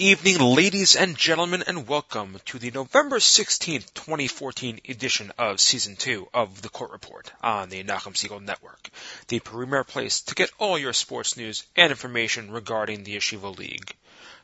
[0.00, 6.26] evening, ladies and gentlemen, and welcome to the November 16th, 2014 edition of Season 2
[6.32, 8.88] of The Court Report on the Nachum Segal Network,
[9.28, 13.94] the premier place to get all your sports news and information regarding the Yeshiva League.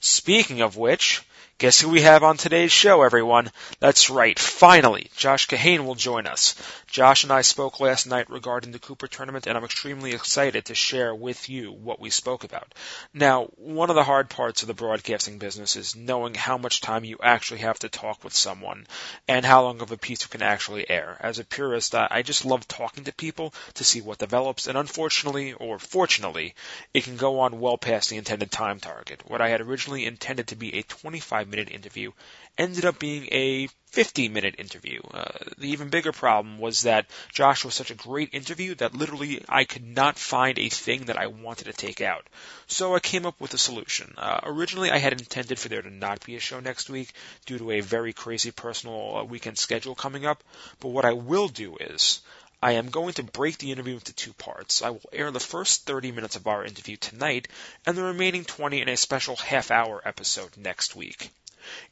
[0.00, 1.22] Speaking of which,
[1.62, 3.48] guess who we have on today's show, everyone?
[3.78, 6.56] That's right, finally, Josh Kahane will join us.
[6.88, 10.74] Josh and I spoke last night regarding the Cooper tournament, and I'm extremely excited to
[10.74, 12.74] share with you what we spoke about.
[13.14, 17.04] Now, one of the hard parts of the broadcasting business is knowing how much time
[17.04, 18.88] you actually have to talk with someone,
[19.28, 21.16] and how long of a piece you can actually air.
[21.20, 25.52] As a purist, I just love talking to people to see what develops, and unfortunately,
[25.52, 26.56] or fortunately,
[26.92, 29.22] it can go on well past the intended time target.
[29.28, 32.10] What I had originally intended to be a 25 minute interview
[32.58, 35.00] ended up being a 50 minute interview.
[35.12, 39.44] Uh, the even bigger problem was that Josh was such a great interview that literally
[39.48, 42.26] I could not find a thing that I wanted to take out.
[42.66, 44.14] So I came up with a solution.
[44.16, 47.12] Uh, originally I had intended for there to not be a show next week
[47.46, 50.42] due to a very crazy personal uh, weekend schedule coming up,
[50.80, 52.22] but what I will do is
[52.64, 54.82] I am going to break the interview into two parts.
[54.82, 57.48] I will air the first 30 minutes of our interview tonight
[57.84, 61.30] and the remaining 20 in a special half hour episode next week.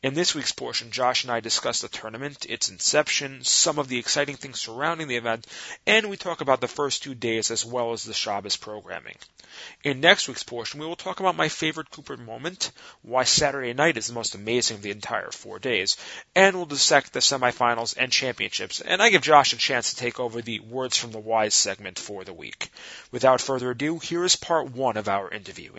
[0.03, 3.98] In this week's portion, Josh and I discuss the tournament, its inception, some of the
[3.98, 5.47] exciting things surrounding the event,
[5.86, 9.16] and we talk about the first two days as well as the Shabbos programming.
[9.82, 12.72] In next week's portion, we will talk about my favorite Cooper moment,
[13.03, 15.97] why Saturday night is the most amazing of the entire four days,
[16.34, 20.20] and we'll dissect the semifinals and championships, and I give Josh a chance to take
[20.20, 22.70] over the Words from the Wise segment for the week.
[23.10, 25.72] Without further ado, here is part one of our interview.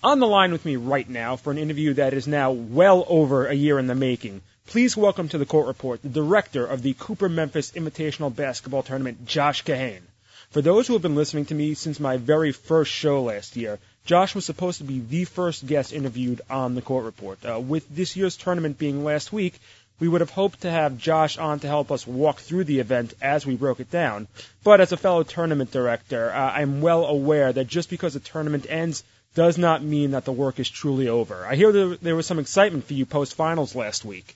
[0.00, 3.48] On the line with me right now for an interview that is now well over
[3.48, 4.42] a year in the making.
[4.68, 9.26] Please welcome to the court report the director of the Cooper Memphis Invitational Basketball Tournament,
[9.26, 10.06] Josh Kahane.
[10.50, 13.80] For those who have been listening to me since my very first show last year,
[14.04, 17.44] Josh was supposed to be the first guest interviewed on the court report.
[17.44, 19.58] Uh, with this year's tournament being last week,
[19.98, 23.14] we would have hoped to have Josh on to help us walk through the event
[23.20, 24.28] as we broke it down.
[24.62, 28.64] But as a fellow tournament director, uh, I'm well aware that just because a tournament
[28.68, 29.02] ends
[29.38, 31.46] does not mean that the work is truly over.
[31.46, 34.34] I hear there, there was some excitement for you post finals last week.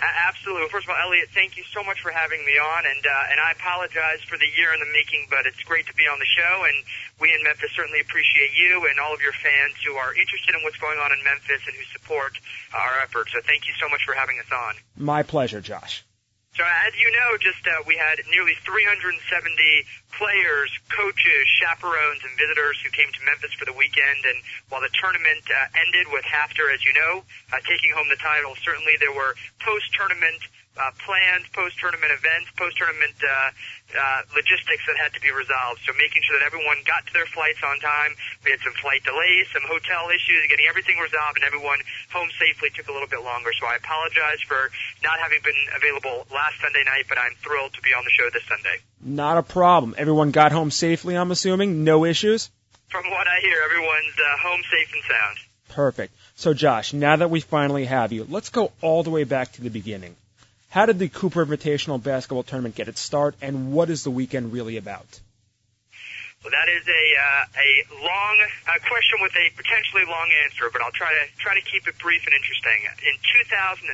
[0.00, 0.64] Absolutely.
[0.72, 3.38] First of all, Elliot, thank you so much for having me on, and uh, and
[3.38, 6.24] I apologize for the year in the making, but it's great to be on the
[6.24, 6.76] show, and
[7.20, 10.62] we in Memphis certainly appreciate you and all of your fans who are interested in
[10.64, 12.32] what's going on in Memphis and who support
[12.72, 13.36] our efforts.
[13.36, 14.72] So thank you so much for having us on.
[14.96, 16.07] My pleasure, Josh.
[16.58, 19.14] So as you know, just uh, we had nearly 370
[20.18, 24.26] players, coaches, chaperones, and visitors who came to Memphis for the weekend.
[24.26, 27.22] And while the tournament uh, ended with HAFTR, as you know,
[27.54, 30.42] uh, taking home the title, certainly there were post-tournament
[30.78, 33.50] uh, plans, post-tournament events, post-tournament uh,
[33.98, 35.82] uh, logistics that had to be resolved.
[35.82, 38.14] So making sure that everyone got to their flights on time.
[38.46, 41.82] We had some flight delays, some hotel issues, getting everything resolved, and everyone
[42.14, 43.50] home safely took a little bit longer.
[43.58, 44.70] So I apologize for
[45.02, 48.30] not having been available last Sunday night, but I'm thrilled to be on the show
[48.30, 48.78] this Sunday.
[49.02, 49.94] Not a problem.
[49.98, 51.84] Everyone got home safely, I'm assuming?
[51.84, 52.50] No issues?
[52.88, 55.36] From what I hear, everyone's uh, home safe and sound.
[55.68, 56.14] Perfect.
[56.36, 59.62] So Josh, now that we finally have you, let's go all the way back to
[59.62, 60.16] the beginning.
[60.70, 64.52] How did the Cooper Invitational Basketball Tournament get its start, and what is the weekend
[64.52, 65.06] really about?
[66.44, 68.36] Well, that is a uh, a long
[68.86, 72.22] question with a potentially long answer, but I'll try to try to keep it brief
[72.30, 72.86] and interesting.
[73.02, 73.90] In 2007,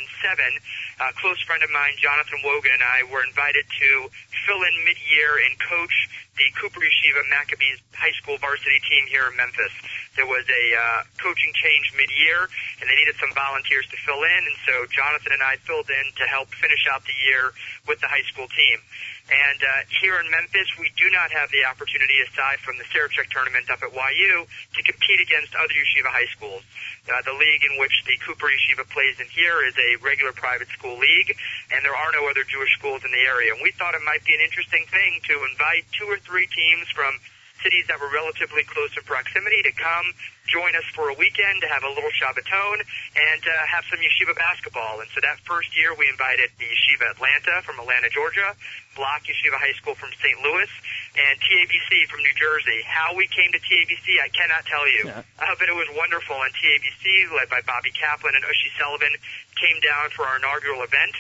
[1.01, 4.13] a close friend of mine, Jonathan Wogan, and I were invited to
[4.45, 5.97] fill in mid-year and coach
[6.37, 9.71] the Cooper Yeshiva Maccabees high school varsity team here in Memphis.
[10.19, 12.47] There was a uh, coaching change mid-year,
[12.81, 16.07] and they needed some volunteers to fill in, and so Jonathan and I filled in
[16.19, 17.55] to help finish out the year
[17.87, 18.79] with the high school team.
[19.25, 23.33] And uh, here in Memphis, we do not have the opportunity, aside from the Sarachek
[23.33, 26.61] tournament up at YU, to compete against other yeshiva high schools.
[27.09, 30.69] Uh, the league in which the Cooper Yeshiva plays in here is a regular private
[30.77, 31.33] school league,
[31.73, 33.53] and there are no other Jewish schools in the area.
[33.53, 36.89] And we thought it might be an interesting thing to invite two or three teams
[36.91, 37.21] from
[37.63, 40.13] cities that were relatively close in proximity to come
[40.45, 42.77] join us for a weekend to have a little Shabbaton
[43.17, 45.01] and uh, have some yeshiva basketball.
[45.01, 48.53] And so that first year we invited the Yeshiva Atlanta from Atlanta, Georgia,
[48.93, 50.37] Block Yeshiva High School from St.
[50.45, 50.69] Louis,
[51.17, 52.85] and TABC from New Jersey.
[52.85, 55.09] How we came to TABC, I cannot tell you.
[55.09, 55.25] Yeah.
[55.41, 56.37] Uh, but it was wonderful.
[56.37, 59.17] And TABC, led by Bobby Kaplan and Ushi Sullivan,
[59.57, 61.17] came down for our inaugural event.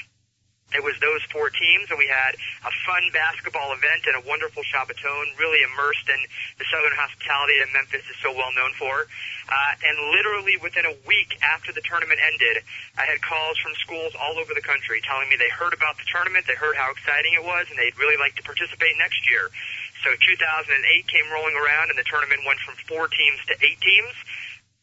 [0.75, 2.35] It was those four teams, and we had
[2.67, 6.21] a fun basketball event and a wonderful Shabbaton, really immersed in
[6.59, 9.07] the Southern hospitality that Memphis is so well known for.
[9.47, 12.67] Uh, and literally within a week after the tournament ended,
[12.99, 16.09] I had calls from schools all over the country telling me they heard about the
[16.11, 19.55] tournament, they heard how exciting it was, and they'd really like to participate next year.
[20.03, 20.75] So 2008
[21.07, 24.15] came rolling around, and the tournament went from four teams to eight teams.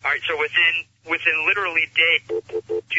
[0.02, 0.74] All right, so within
[1.06, 2.90] within literally days, 2008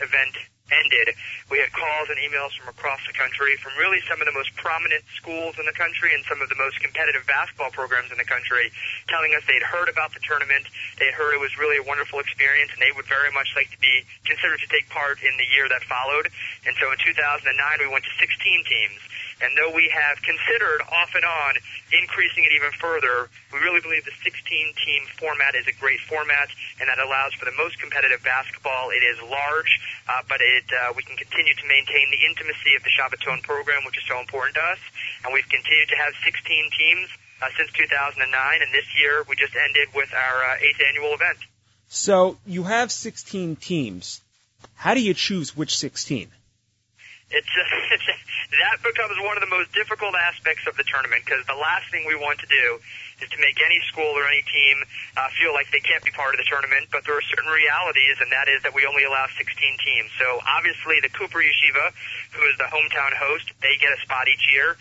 [0.00, 0.36] event
[0.72, 1.14] ended,
[1.50, 4.50] we had calls and emails from across the country from really some of the most
[4.58, 8.26] prominent schools in the country and some of the most competitive basketball programs in the
[8.26, 8.70] country
[9.06, 10.66] telling us they'd heard about the tournament,
[10.98, 13.70] they had heard it was really a wonderful experience, and they would very much like
[13.70, 16.26] to be considered to take part in the year that followed.
[16.66, 17.46] And so in 2009,
[17.78, 18.26] we went to 16
[18.66, 19.00] teams.
[19.42, 21.60] And though we have considered off and on
[21.92, 26.48] increasing it even further, we really believe the 16-team format is a great format,
[26.80, 28.90] and that allows for the most competitive basketball.
[28.90, 29.72] It is large,
[30.08, 33.84] uh, but it uh, we can continue to maintain the intimacy of the Shabbaton program,
[33.84, 34.80] which is so important to us.
[35.24, 37.08] And we've continued to have 16 teams
[37.42, 41.38] uh, since 2009, and this year we just ended with our uh, eighth annual event.
[41.88, 44.20] So you have 16 teams.
[44.74, 46.32] How do you choose which 16?
[47.30, 47.50] It's,
[48.62, 52.06] that becomes one of the most difficult aspects of the tournament because the last thing
[52.06, 52.78] we want to do
[53.18, 54.84] is to make any school or any team
[55.16, 56.86] uh, feel like they can't be part of the tournament.
[56.92, 60.10] But there are certain realities, and that is that we only allow 16 teams.
[60.20, 61.90] So obviously, the Cooper Yeshiva,
[62.36, 64.78] who is the hometown host, they get a spot each year.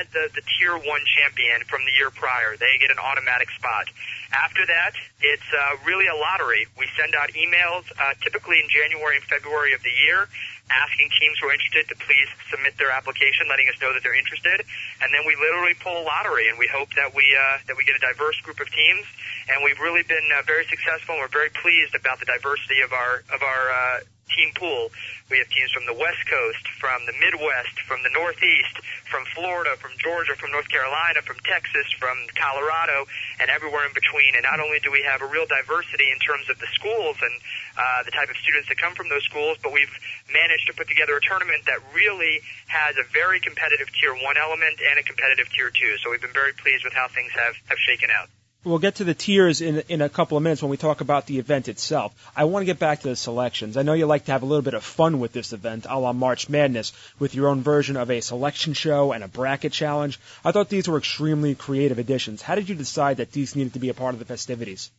[0.00, 3.90] As the, the tier one champion from the year prior, they get an automatic spot.
[4.32, 6.64] After that, it's uh, really a lottery.
[6.78, 10.30] We send out emails uh, typically in January and February of the year
[10.72, 14.16] asking teams who are interested to please submit their application, letting us know that they're
[14.16, 14.64] interested,
[15.04, 17.84] and then we literally pull a lottery, and we hope that we uh, that we
[17.84, 19.04] get a diverse group of teams.
[19.50, 22.92] And we've really been uh, very successful, and we're very pleased about the diversity of
[22.92, 24.00] our of our uh,
[24.36, 24.90] team pool.
[25.30, 28.76] We have teams from the West Coast, from the Midwest, from the Northeast,
[29.08, 33.08] from Florida, from Georgia, from North Carolina, from Texas, from Colorado,
[33.40, 34.36] and everywhere in between.
[34.36, 37.34] And not only do we have a real diversity in terms of the schools and
[37.78, 39.92] uh, the type of students that come from those schools, but we've
[40.32, 44.80] managed to put together a tournament that really has a very competitive tier one element
[44.80, 45.96] and a competitive tier two.
[46.04, 48.28] So we've been very pleased with how things have, have shaken out.
[48.64, 51.26] We'll get to the tiers in in a couple of minutes when we talk about
[51.26, 52.14] the event itself.
[52.36, 53.76] I want to get back to the selections.
[53.76, 55.98] I know you like to have a little bit of fun with this event, a
[55.98, 60.20] la March Madness, with your own version of a selection show and a bracket challenge.
[60.44, 62.40] I thought these were extremely creative additions.
[62.40, 64.92] How did you decide that these needed to be a part of the festivities?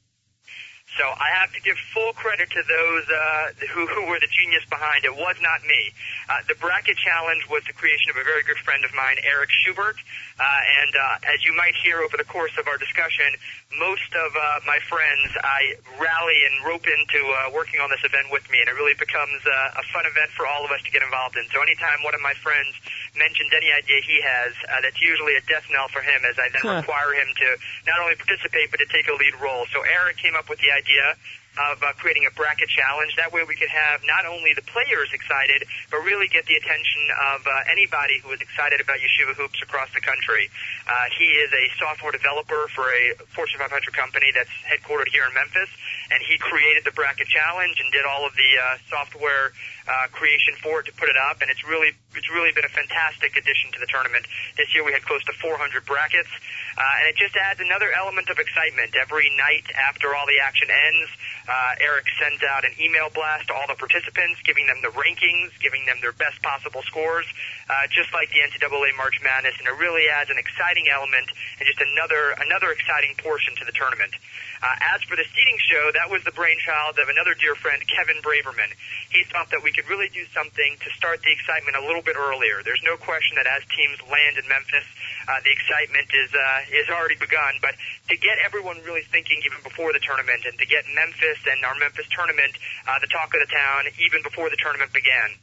[0.97, 4.61] So I have to give full credit to those uh, who, who were the genius
[4.69, 5.13] behind it.
[5.13, 5.91] Was not me.
[6.29, 9.49] Uh, the bracket challenge was the creation of a very good friend of mine, Eric
[9.63, 9.97] Schubert.
[10.37, 13.33] Uh, and uh, as you might hear over the course of our discussion,
[13.77, 18.29] most of uh, my friends I rally and rope into uh, working on this event
[18.29, 20.91] with me, and it really becomes uh, a fun event for all of us to
[20.91, 21.45] get involved in.
[21.49, 22.73] So anytime one of my friends
[23.17, 26.49] mentions any idea he has, uh, that's usually a death knell for him, as I
[26.53, 26.81] then huh.
[26.81, 27.47] require him to
[27.89, 29.65] not only participate but to take a lead role.
[29.73, 31.07] So Eric came up with the idea کیا
[31.57, 33.15] of uh, creating a bracket challenge.
[33.15, 37.03] That way we could have not only the players excited, but really get the attention
[37.33, 40.49] of uh, anybody who is excited about Yeshiva Hoops across the country.
[40.87, 45.33] Uh, he is a software developer for a Fortune 500 company that's headquartered here in
[45.33, 45.69] Memphis,
[46.09, 49.53] and he created the bracket challenge and did all of the uh, software
[49.87, 52.71] uh, creation for it to put it up, and it's really it's really been a
[52.71, 54.25] fantastic addition to the tournament.
[54.55, 56.29] This year we had close to 400 brackets,
[56.77, 58.95] uh, and it just adds another element of excitement.
[58.95, 61.09] Every night after all the action ends,
[61.47, 65.51] uh, Eric sends out an email blast to all the participants, giving them the rankings,
[65.59, 67.25] giving them their best possible scores,
[67.69, 71.27] uh, just like the NCAA March Madness, and it really adds an exciting element
[71.59, 74.15] and just another another exciting portion to the tournament.
[74.63, 78.23] Uh, as for the seeding show, that was the brainchild of another dear friend, Kevin
[78.23, 78.71] Braverman.
[79.11, 82.15] He thought that we could really do something to start the excitement a little bit
[82.15, 82.63] earlier.
[82.63, 84.87] There's no question that as teams land in Memphis,
[85.27, 87.59] uh, the excitement is uh, is already begun.
[87.59, 87.75] But
[88.07, 91.75] to get everyone really thinking even before the tournament, and to get Memphis and our
[91.75, 92.53] Memphis tournament
[92.87, 95.33] uh, the talk of the town even before the tournament began.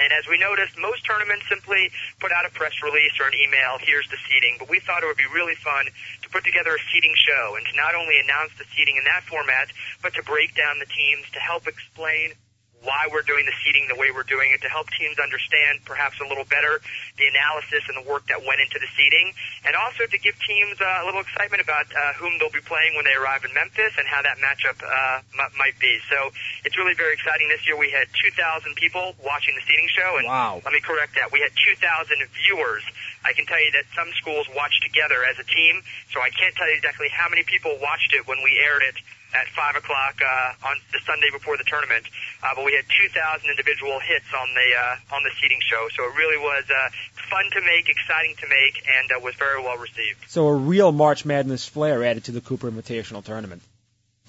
[0.00, 3.76] And as we noticed, most tournaments simply put out a press release or an email,
[3.76, 5.84] here's the seeding, but we thought it would be really fun
[6.22, 9.22] to put together a seeding show and to not only announce the seeding in that
[9.28, 9.68] format,
[10.00, 12.32] but to break down the teams to help explain
[12.82, 16.18] why we're doing the seeding the way we're doing it to help teams understand perhaps
[16.20, 16.82] a little better
[17.18, 19.32] the analysis and the work that went into the seeding,
[19.64, 22.96] and also to give teams uh, a little excitement about uh, whom they'll be playing
[22.96, 26.00] when they arrive in Memphis and how that matchup uh, m- might be.
[26.08, 26.32] So
[26.64, 27.48] it's really very exciting.
[27.48, 30.60] This year we had 2,000 people watching the seeding show, and wow.
[30.64, 31.30] let me correct that.
[31.30, 32.82] We had 2,000 viewers.
[33.22, 36.56] I can tell you that some schools watched together as a team, so I can't
[36.56, 38.96] tell you exactly how many people watched it when we aired it
[39.34, 42.04] at five o'clock uh, on the Sunday before the tournament.
[42.42, 46.04] Uh, but we had 2,000 individual hits on the uh, on the seeding show, so
[46.04, 46.88] it really was uh,
[47.30, 50.18] fun to make, exciting to make, and uh, was very well received.
[50.28, 53.62] So a real March Madness flair added to the Cooper Invitational Tournament.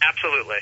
[0.01, 0.59] Absolutely.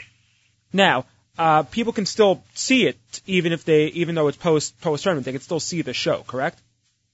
[0.74, 1.06] Now,
[1.38, 5.26] uh, people can still see it, even if they, even though it's post post tournament,
[5.26, 6.60] they can still see the show, correct?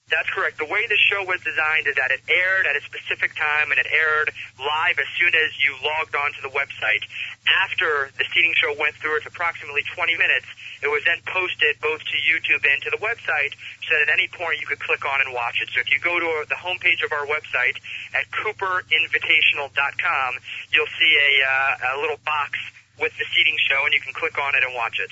[0.07, 0.55] That's correct.
[0.55, 3.79] The way the show was designed is that it aired at a specific time and
[3.79, 7.03] it aired live as soon as you logged onto the website.
[7.43, 10.47] After the seeding show went through its approximately 20 minutes,
[10.79, 13.51] it was then posted both to YouTube and to the website
[13.83, 15.67] so that at any point you could click on and watch it.
[15.75, 17.75] So if you go to the homepage of our website
[18.15, 20.31] at cooperinvitational.com,
[20.71, 22.55] you'll see a, uh, a little box
[22.95, 25.11] with the seeding show and you can click on it and watch it.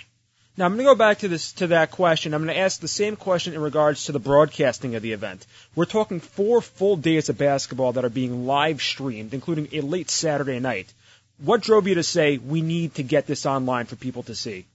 [0.57, 2.33] Now I'm going to go back to this to that question.
[2.33, 5.45] I'm going to ask the same question in regards to the broadcasting of the event.
[5.75, 10.09] We're talking four full days of basketball that are being live streamed, including a late
[10.09, 10.93] Saturday night.
[11.39, 14.65] What drove you to say we need to get this online for people to see?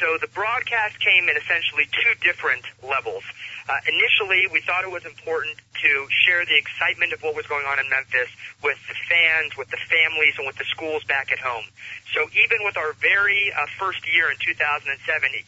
[0.00, 3.24] So the broadcast came in essentially two different levels.
[3.68, 5.90] Uh, initially, we thought it was important to
[6.24, 8.30] share the excitement of what was going on in Memphis
[8.62, 11.66] with the fans, with the families, and with the schools back at home.
[12.14, 14.88] So even with our very uh, first year in 2007,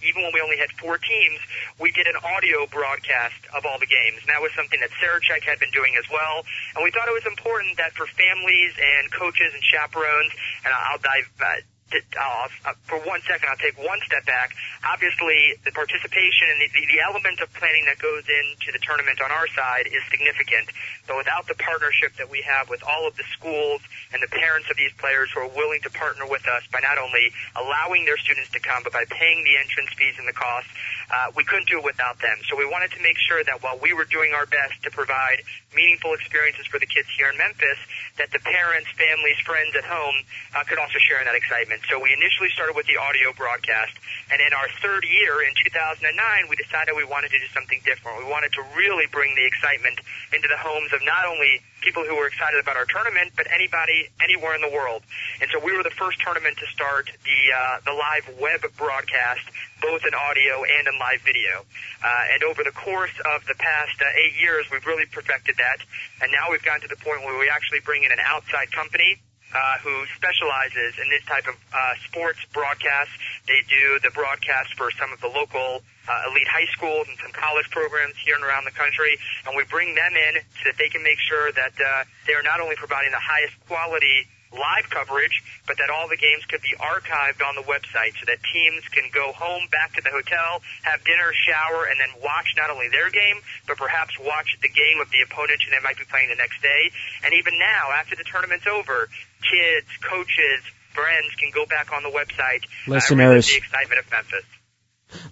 [0.04, 1.40] even when we only had four teams,
[1.78, 4.20] we did an audio broadcast of all the games.
[4.20, 6.44] And that was something that Sarachek had been doing as well.
[6.76, 10.34] And we thought it was important that for families and coaches and chaperones,
[10.66, 14.54] and I'll dive uh, uh, uh, for one second, I'll take one step back.
[14.86, 19.20] Obviously, the participation and the, the, the element of planning that goes into the tournament
[19.20, 20.70] on our side is significant.
[21.06, 23.82] But without the partnership that we have with all of the schools
[24.12, 26.98] and the parents of these players who are willing to partner with us by not
[26.98, 30.70] only allowing their students to come, but by paying the entrance fees and the costs,
[31.10, 32.38] uh, we couldn't do it without them.
[32.48, 35.42] So we wanted to make sure that while we were doing our best to provide
[35.74, 37.78] meaningful experiences for the kids here in Memphis,
[38.18, 40.16] that the parents, families, friends at home
[40.54, 41.82] uh, could also share in that excitement.
[41.88, 43.94] So we initially started with the audio broadcast,
[44.30, 46.10] and in our third year in 2009,
[46.48, 48.18] we decided we wanted to do something different.
[48.18, 49.98] We wanted to really bring the excitement
[50.34, 54.08] into the homes of not only people who were excited about our tournament, but anybody
[54.22, 55.02] anywhere in the world.
[55.40, 59.42] And so we were the first tournament to start the uh, the live web broadcast,
[59.80, 61.64] both in audio and in live video.
[62.04, 65.78] Uh, and over the course of the past uh, eight years, we've really perfected that.
[66.22, 69.20] And now we've gotten to the point where we actually bring in an outside company
[69.54, 73.12] uh, who specializes in this type of uh, sports broadcasts.
[73.46, 77.32] They do the broadcast for some of the local uh, elite high schools and some
[77.32, 80.88] college programs here and around the country, and we bring them in so that they
[80.88, 85.42] can make sure that uh, they are not only providing the highest quality live coverage,
[85.66, 89.06] but that all the games could be archived on the website so that teams can
[89.14, 93.10] go home, back to the hotel, have dinner, shower, and then watch not only their
[93.10, 96.38] game, but perhaps watch the game of the opponent who they might be playing the
[96.38, 96.90] next day.
[97.24, 99.08] And even now, after the tournament's over,
[99.42, 102.66] kids, coaches, friends can go back on the website.
[102.86, 103.46] Listeners.
[103.46, 104.44] Uh, the excitement of Memphis.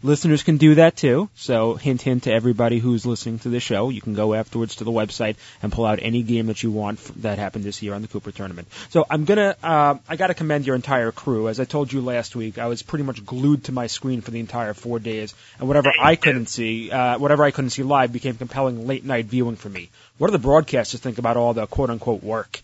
[0.03, 1.29] Listeners can do that too.
[1.35, 3.91] So hint hint to everybody who's listening to the show.
[3.91, 6.99] You can go afterwards to the website and pull out any game that you want
[7.23, 8.69] that happened this year on the Cooper tournament.
[8.91, 11.49] So I'm gonna, uh, I gotta commend your entire crew.
[11.49, 14.31] As I told you last week, I was pretty much glued to my screen for
[14.31, 18.13] the entire four days, and whatever I couldn't see, uh, whatever I couldn't see live
[18.13, 19.91] became compelling late night viewing for me.
[20.19, 22.63] What do the broadcasters think about all the quote unquote work?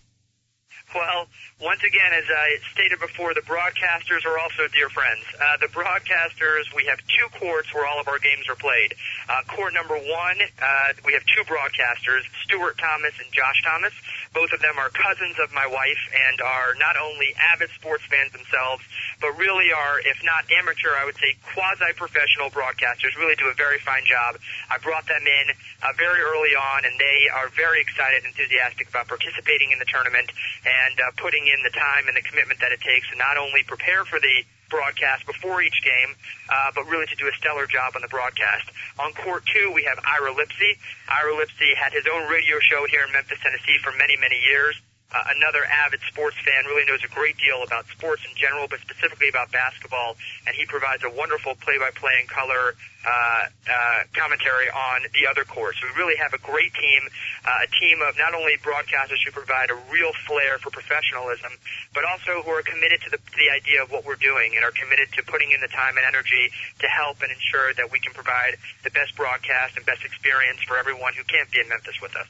[0.93, 1.27] Well,
[1.65, 5.25] once again, as I stated before, the broadcasters are also dear friends.
[5.33, 8.93] Uh, the broadcasters, we have two courts where all of our games are played.
[9.25, 13.97] Uh, court number one, uh, we have two broadcasters, Stuart Thomas and Josh Thomas.
[14.37, 18.29] Both of them are cousins of my wife and are not only avid sports fans
[18.29, 18.85] themselves,
[19.17, 23.17] but really are, if not amateur, I would say quasi-professional broadcasters.
[23.17, 24.37] Really do a very fine job.
[24.69, 25.45] I brought them in
[25.81, 29.87] uh, very early on, and they are very excited, and enthusiastic about participating in the
[29.87, 30.29] tournament
[30.67, 33.63] and uh, putting in the time and the commitment that it takes to not only
[33.63, 36.15] prepare for the broadcast before each game,
[36.49, 38.65] uh, but really to do a stellar job on the broadcast.
[38.99, 40.75] On court two, we have Ira Lipsy.
[41.07, 44.75] Ira Lipsy had his own radio show here in Memphis, Tennessee for many, many years
[45.15, 48.83] uh, another avid sports fan, really knows a great deal about sports in general, but
[48.83, 52.75] specifically about basketball, and he provides a wonderful play-by-play and color
[53.07, 55.79] uh, uh, commentary on the other course.
[55.79, 57.01] We really have a great team,
[57.47, 61.53] uh, a team of not only broadcasters who provide a real flair for professionalism,
[61.93, 64.65] but also who are committed to the, to the idea of what we're doing and
[64.65, 66.51] are committed to putting in the time and energy
[66.83, 70.75] to help and ensure that we can provide the best broadcast and best experience for
[70.75, 72.27] everyone who can't be in Memphis with us.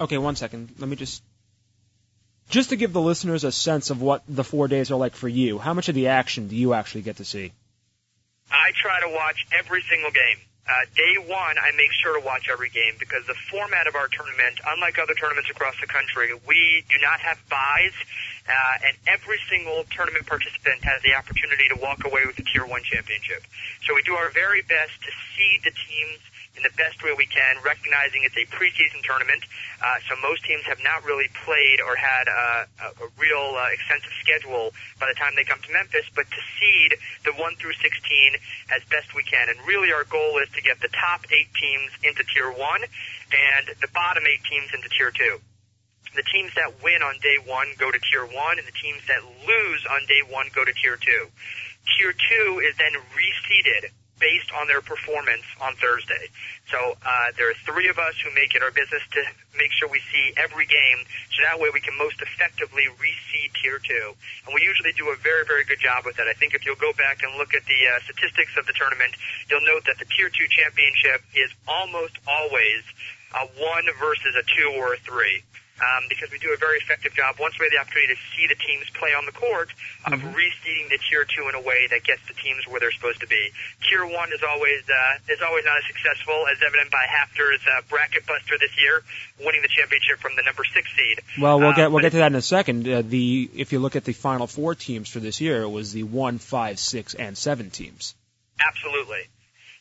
[0.00, 0.74] Okay, one second.
[0.78, 1.22] Let me just
[2.48, 5.28] just to give the listeners a sense of what the four days are like for
[5.28, 7.52] you, how much of the action do you actually get to see?
[8.50, 10.38] I try to watch every single game.
[10.66, 14.08] Uh, day one, I make sure to watch every game because the format of our
[14.08, 17.94] tournament, unlike other tournaments across the country, we do not have buys,
[18.50, 22.66] uh, and every single tournament participant has the opportunity to walk away with a Tier
[22.66, 23.46] 1 championship.
[23.86, 26.18] So we do our very best to seed the teams
[26.56, 29.44] in the best way we can, recognizing it's a preseason tournament.
[29.80, 33.68] Uh, so most teams have not really played or had a, a, a real uh,
[33.72, 37.76] extensive schedule by the time they come to Memphis, but to seed the 1 through
[37.76, 37.92] 16
[38.72, 39.48] as best we can.
[39.52, 43.64] And really our goal is to get the top eight teams into Tier 1 and
[43.80, 45.40] the bottom eight teams into Tier 2
[46.16, 49.20] the teams that win on day one go to tier one, and the teams that
[49.44, 51.28] lose on day one go to tier two.
[51.92, 56.32] Tier two is then reseeded based on their performance on Thursday.
[56.72, 59.20] So uh, there are three of us who make it our business to
[59.56, 61.04] make sure we see every game,
[61.36, 64.16] so that way we can most effectively reseed Tier 2.
[64.48, 66.28] And we usually do a very, very good job with that.
[66.28, 69.12] I think if you'll go back and look at the uh, statistics of the tournament,
[69.50, 72.82] you'll note that the Tier 2 championship is almost always
[73.36, 75.44] a 1 versus a 2 or a 3
[75.80, 78.46] um, because we do a very effective job once we have the opportunity to see
[78.48, 79.68] the teams play on the court
[80.08, 80.32] of mm-hmm.
[80.32, 83.28] reseeding the tier two in a way that gets the teams where they're supposed to
[83.28, 83.52] be.
[83.88, 87.82] Tier one is always uh, is always not as successful as evident by HAFTR's uh,
[87.88, 89.02] bracket buster this year,
[89.44, 91.20] winning the championship from the number six seed.
[91.40, 92.88] Well, we'll get we'll get to that in a second.
[92.88, 95.92] Uh, the if you look at the final four teams for this year, it was
[95.92, 98.14] the one, five, six, and seven teams.
[98.60, 99.28] Absolutely.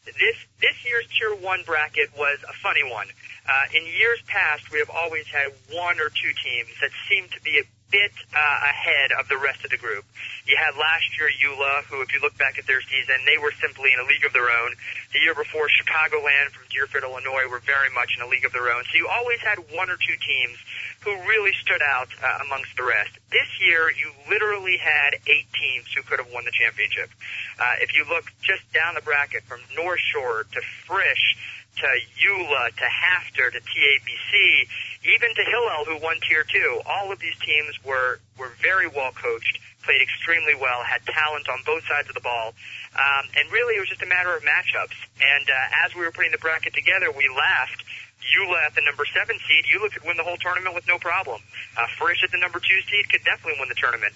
[0.06, 3.08] This this year's tier one bracket was a funny one.
[3.48, 7.42] Uh, in years past, we have always had one or two teams that seem to
[7.42, 10.04] be a bit uh, ahead of the rest of the group.
[10.50, 13.54] You had last year YULA, who, if you look back at their season, they were
[13.62, 14.74] simply in a league of their own.
[15.14, 18.74] The year before, Chicagoland from Deerfield, Illinois, were very much in a league of their
[18.74, 18.84] own.
[18.90, 20.58] So you always had one or two teams
[21.06, 23.14] who really stood out uh, amongst the rest.
[23.30, 27.14] This year, you literally had eight teams who could have won the championship.
[27.62, 31.38] Uh, if you look just down the bracket from North Shore to Frisch
[31.78, 34.68] to YULA to HAFTR to TABC,
[35.04, 36.82] even to Hillel, who won Tier 2.
[36.86, 41.60] All of these teams were, were very well coached, played extremely well, had talent on
[41.66, 42.54] both sides of the ball.
[42.96, 44.98] Um, and really, it was just a matter of matchups.
[45.22, 47.84] And uh, as we were putting the bracket together, we laughed
[48.26, 51.42] YULA at the number seven seed, YULA could win the whole tournament with no problem.
[51.78, 54.14] Uh, Frisch at the number two seed could definitely win the tournament.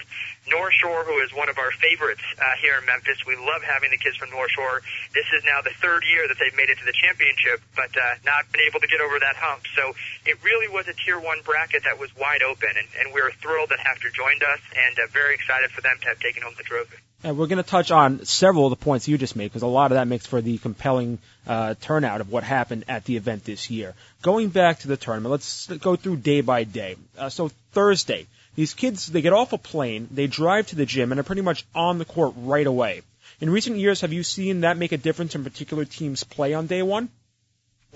[0.50, 3.92] North Shore, who is one of our favorites uh, here in Memphis, we love having
[3.92, 4.82] the kids from North Shore.
[5.14, 8.18] This is now the third year that they've made it to the championship, but uh,
[8.26, 9.64] not been able to get over that hump.
[9.78, 9.94] So
[10.26, 13.32] it really was a tier one bracket that was wide open, and, and we were
[13.42, 16.58] thrilled that HAFTR joined us, and uh, very excited for them to have taken home
[16.58, 16.98] the trophy.
[17.24, 19.68] And we're going to touch on several of the points you just made because a
[19.68, 21.20] lot of that makes for the compelling
[21.50, 23.96] uh, turnout of what happened at the event this year.
[24.22, 26.96] Going back to the tournament, let's go through day by day.
[27.18, 31.12] Uh, so Thursday, these kids they get off a plane, they drive to the gym,
[31.12, 33.02] and are pretty much on the court right away.
[33.42, 36.68] In recent years, have you seen that make a difference in particular teams' play on
[36.68, 37.10] day one?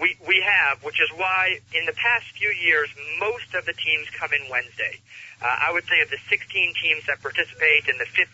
[0.02, 2.90] We we have, which is why in the past few years,
[3.20, 4.98] most of the teams come in Wednesday.
[5.40, 8.26] Uh, I would say of the 16 teams that participate and the 15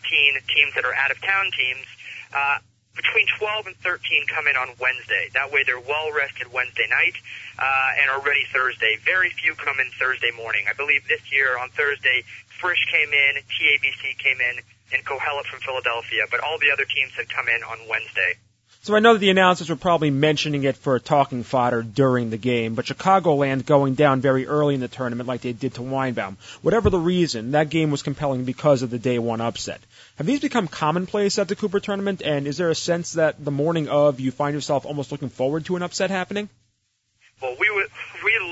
[0.48, 1.86] teams that are out of town teams,
[2.32, 2.58] uh,
[2.96, 5.30] between 12 and 13 come in on Wednesday.
[5.34, 7.14] That way they're well rested Wednesday night
[7.58, 8.98] uh, and are ready Thursday.
[9.04, 10.66] Very few come in Thursday morning.
[10.68, 12.24] I believe this year on Thursday,
[12.60, 14.60] Frisch came in, TABC came in,
[14.92, 18.34] and Kohelet from Philadelphia, but all the other teams had come in on Wednesday.
[18.82, 22.38] So I know that the announcers were probably mentioning it for talking fodder during the
[22.38, 26.38] game, but Chicagoland going down very early in the tournament like they did to Weinbaum.
[26.62, 29.82] Whatever the reason, that game was compelling because of the day one upset.
[30.16, 33.50] Have these become commonplace at the Cooper tournament, and is there a sense that the
[33.50, 36.48] morning of you find yourself almost looking forward to an upset happening?
[37.42, 37.88] Well, we would,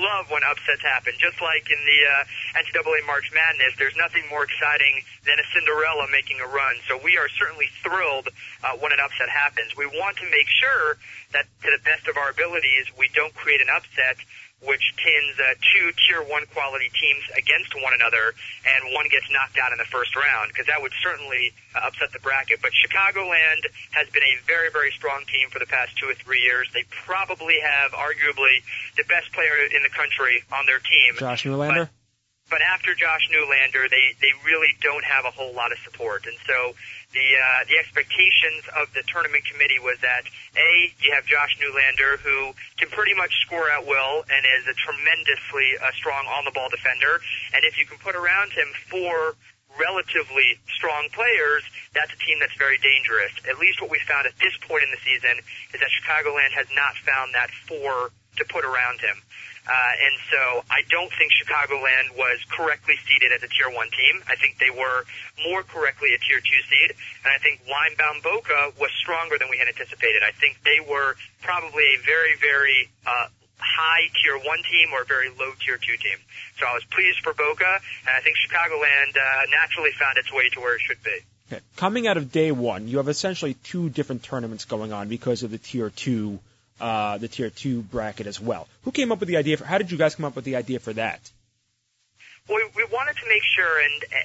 [0.09, 1.13] love when upsets happen.
[1.21, 6.09] Just like in the uh, NCAA March Madness, there's nothing more exciting than a Cinderella
[6.09, 6.75] making a run.
[6.89, 8.33] So we are certainly thrilled
[8.65, 9.77] uh, when an upset happens.
[9.77, 10.97] We want to make sure
[11.33, 14.17] that, to the best of our abilities, we don't create an upset
[14.61, 18.35] which tins uh, two tier one quality teams against one another,
[18.67, 22.11] and one gets knocked out in the first round, because that would certainly uh, upset
[22.11, 22.59] the bracket.
[22.61, 26.41] But Chicagoland has been a very, very strong team for the past two or three
[26.43, 26.67] years.
[26.73, 28.59] They probably have arguably
[28.97, 31.15] the best player in the country on their team.
[31.15, 31.87] Josh Newlander?
[32.49, 36.25] But, but after Josh Newlander, they, they really don't have a whole lot of support.
[36.25, 36.75] And so
[37.11, 40.23] the uh, the expectations of the tournament committee was that
[40.57, 44.75] a you have Josh Newlander who can pretty much score at will and is a
[44.77, 47.21] tremendously uh, strong on the ball defender,
[47.53, 49.35] and if you can put around him four
[49.77, 51.61] relatively strong players,
[51.93, 53.31] that's a team that's very dangerous.
[53.45, 55.37] At least what we found at this point in the season
[55.73, 59.21] is that Chicagoland has not found that four to put around him.
[59.67, 64.23] Uh, and so I don't think Chicagoland was correctly seeded as a tier one team.
[64.27, 65.05] I think they were
[65.45, 66.95] more correctly a tier two seed.
[67.23, 70.23] And I think Weinbaum Boca was stronger than we had anticipated.
[70.23, 73.27] I think they were probably a very, very, uh,
[73.59, 76.17] high tier one team or a very low tier two team.
[76.57, 80.49] So I was pleased for Boca, and I think Chicagoland uh, naturally found its way
[80.53, 81.19] to where it should be.
[81.51, 81.61] Okay.
[81.77, 85.51] Coming out of day one, you have essentially two different tournaments going on because of
[85.51, 86.39] the tier two
[86.79, 88.67] uh, the tier two bracket as well.
[88.83, 89.65] Who came up with the idea for?
[89.65, 91.19] How did you guys come up with the idea for that?
[92.47, 94.17] Well, we wanted to make sure, and uh,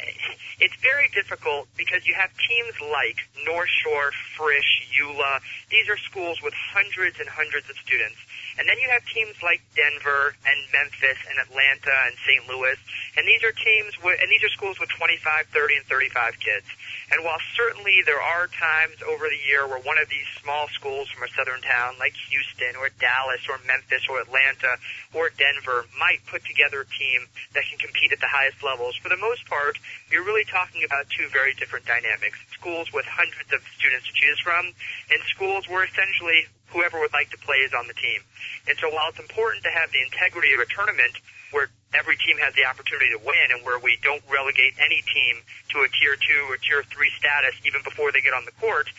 [0.61, 5.40] it's very difficult because you have teams like North Shore, Frisch, YULA.
[5.71, 8.17] These are schools with hundreds and hundreds of students.
[8.59, 12.47] And then you have teams like Denver and Memphis and Atlanta and St.
[12.47, 12.79] Louis.
[13.17, 16.67] And these are teams with, and these are schools with 25, 30, and 35 kids.
[17.11, 21.11] And while certainly there are times over the year where one of these small schools
[21.11, 24.79] from a southern town like Houston or Dallas or Memphis or Atlanta
[25.12, 29.09] or Denver might put together a team that can compete at the highest levels, for
[29.11, 29.79] the most part,
[30.11, 32.38] you're really talking about two very different dynamics.
[32.55, 34.73] Schools with hundreds of students to choose from
[35.11, 38.19] and schools where essentially whoever would like to play is on the team.
[38.67, 41.15] And so while it's important to have the integrity of a tournament
[41.55, 45.39] where every team has the opportunity to win and where we don't relegate any team
[45.71, 48.91] to a tier two or tier three status even before they get on the court.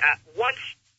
[0.00, 0.56] Uh, once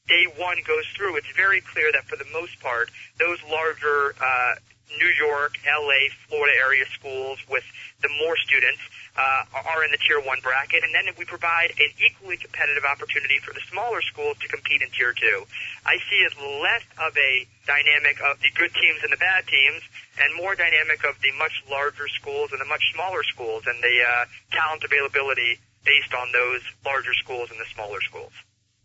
[0.07, 4.55] day one goes through, it's very clear that for the most part, those larger uh,
[4.97, 7.63] New York, LA, Florida area schools with
[8.01, 8.81] the more students
[9.17, 13.39] uh, are in the tier one bracket, and then we provide an equally competitive opportunity
[13.39, 15.45] for the smaller schools to compete in tier two.
[15.85, 19.83] I see as less of a dynamic of the good teams and the bad teams,
[20.17, 23.95] and more dynamic of the much larger schools and the much smaller schools, and the
[24.01, 28.31] uh, talent availability based on those larger schools and the smaller schools.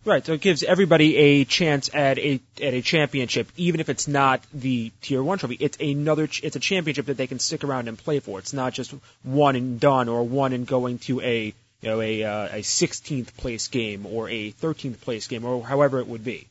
[0.07, 4.07] Right, so it gives everybody a chance at a at a championship, even if it's
[4.07, 5.57] not the tier one trophy.
[5.59, 8.39] It's another, ch- it's a championship that they can stick around and play for.
[8.39, 12.23] It's not just one and done, or one and going to a you know a
[12.23, 16.49] uh, a 16th place game or a 13th place game, or however it would be.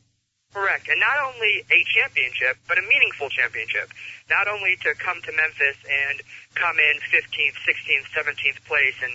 [0.52, 3.90] Correct, and not only a championship, but a meaningful championship.
[4.30, 6.20] Not only to come to Memphis and
[6.54, 9.12] come in 15th, 16th, 17th place and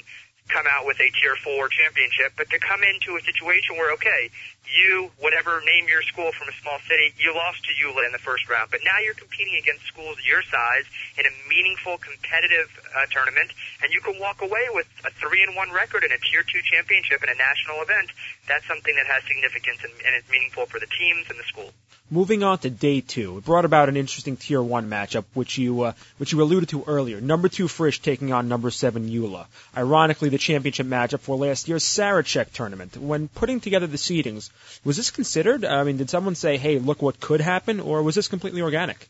[0.50, 4.30] come out with a tier four championship, but to come into a situation where, okay,
[4.70, 8.22] you, whatever name your school from a small city, you lost to YULA in the
[8.22, 10.86] first round, but now you're competing against schools your size
[11.18, 13.52] in a meaningful, competitive uh, tournament,
[13.82, 16.62] and you can walk away with a three and one record in a tier two
[16.62, 18.10] championship in a national event.
[18.48, 21.72] That's something that has significance and, and is meaningful for the teams and the school.
[22.12, 25.84] Moving on to day two, it brought about an interesting tier one matchup, which you
[25.84, 27.22] uh, which you alluded to earlier.
[27.22, 29.46] Number two Frisch taking on number seven YULA.
[29.78, 32.98] Ironically, the championship matchup for last year's Sarachek tournament.
[32.98, 34.50] When putting together the seedings,
[34.84, 35.66] was this considered?
[35.66, 39.10] I mean, did someone say, "Hey, look what could happen," or was this completely organic?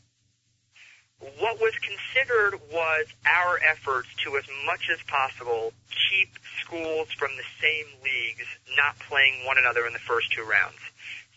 [1.19, 5.73] What was considered was our efforts to, as much as possible,
[6.09, 6.29] keep
[6.63, 10.79] schools from the same leagues not playing one another in the first two rounds.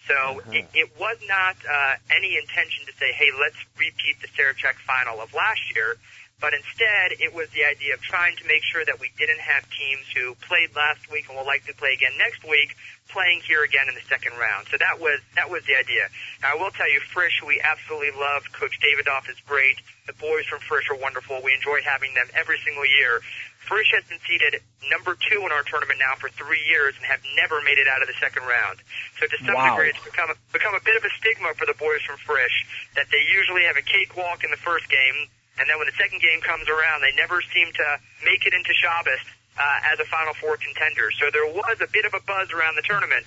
[0.06, 0.52] So uh-huh.
[0.52, 5.20] it, it was not uh, any intention to say, hey, let's repeat the Sarachek final
[5.20, 5.96] of last year,
[6.42, 9.62] but instead it was the idea of trying to make sure that we didn't have
[9.70, 12.74] teams who played last week and will likely play again next week
[13.08, 14.66] playing here again in the second round.
[14.72, 16.08] So that was that was the idea.
[16.42, 18.42] Now I will tell you, Frisch, we absolutely love.
[18.52, 19.78] Coach Davidoff is great.
[20.10, 21.38] The boys from Frisch are wonderful.
[21.44, 23.22] We enjoy having them every single year.
[23.62, 24.58] Frisch has been seeded
[24.90, 28.02] number two in our tournament now for three years and have never made it out
[28.02, 28.82] of the second round.
[29.22, 29.78] So to some wow.
[29.78, 32.66] degree, it's become a, become a bit of a stigma for the boys from Frisch
[32.98, 36.20] that they usually have a cakewalk in the first game, and then when the second
[36.20, 37.86] game comes around, they never seem to
[38.24, 39.20] make it into Shabbos
[39.58, 41.10] uh, as a Final Four contender.
[41.20, 43.26] So there was a bit of a buzz around the tournament.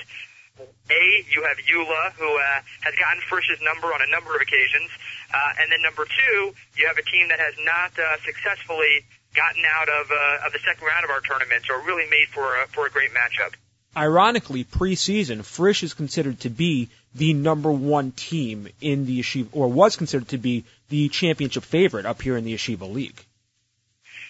[0.56, 4.88] A, you have YULA, who uh, has gotten Frisch's number on a number of occasions,
[5.34, 9.04] uh, and then number two, you have a team that has not uh, successfully
[9.36, 12.56] gotten out of uh, of the second round of our tournament, so really made for
[12.56, 13.54] a, for a great matchup.
[13.98, 19.68] Ironically, preseason, Frisch is considered to be the number one team in the Yeshiva, or
[19.68, 23.26] was considered to be the championship favorite up here in the Yeshiva League.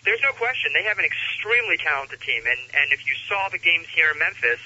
[0.06, 0.72] There's no question.
[0.74, 4.20] They have an extremely talented team, and, and if you saw the games here in
[4.20, 4.62] Memphis,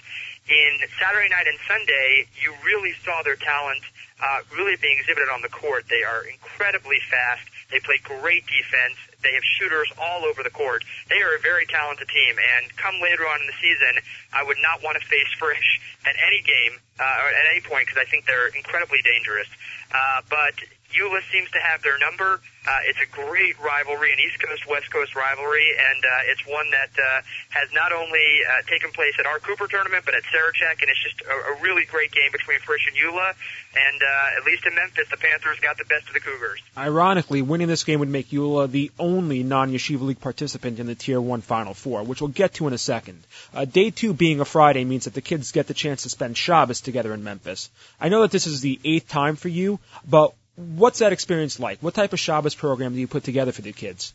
[0.50, 3.84] in Saturday night and Sunday, you really saw their talent
[4.20, 5.86] uh, really being exhibited on the court.
[5.88, 7.46] They are incredibly fast.
[7.72, 8.98] They play great defense.
[9.22, 10.84] They have shooters all over the court.
[11.08, 14.02] They are a very talented team, and come later on in the season,
[14.34, 17.88] I would not want to face Frisch at any game uh, or at any point
[17.88, 19.48] because I think they're incredibly dangerous.
[19.94, 20.58] Uh, but
[20.92, 22.42] YULA seems to have their number.
[22.68, 26.70] Uh, it's a great rivalry, an East Coast West Coast rivalry, and uh, it's one
[26.72, 30.82] that uh, has not only uh, taken place at our Cooper tournament, but at Sarachek,
[30.82, 33.34] and it's just a, a really great game between Frisch and YULA.
[33.76, 36.62] And uh, at least in Memphis, the Panthers got the best of the Cougars.
[36.78, 41.22] Ironically, winning this game would make Eula the only non-Yeshiva League participant in the Tier
[41.22, 43.24] One Final Four, which we'll get to in a second.
[43.54, 46.36] Uh, day two being a Friday means that the kids get the chance to spend
[46.36, 47.70] Shabbos together in Memphis.
[48.02, 51.80] I know that this is the eighth time for you, but what's that experience like?
[51.80, 54.14] What type of Shabbos program do you put together for the kids?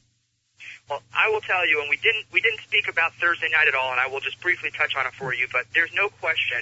[0.88, 3.74] Well, I will tell you, and we didn't we didn't speak about Thursday night at
[3.74, 5.48] all, and I will just briefly touch on it for you.
[5.50, 6.59] But there's no question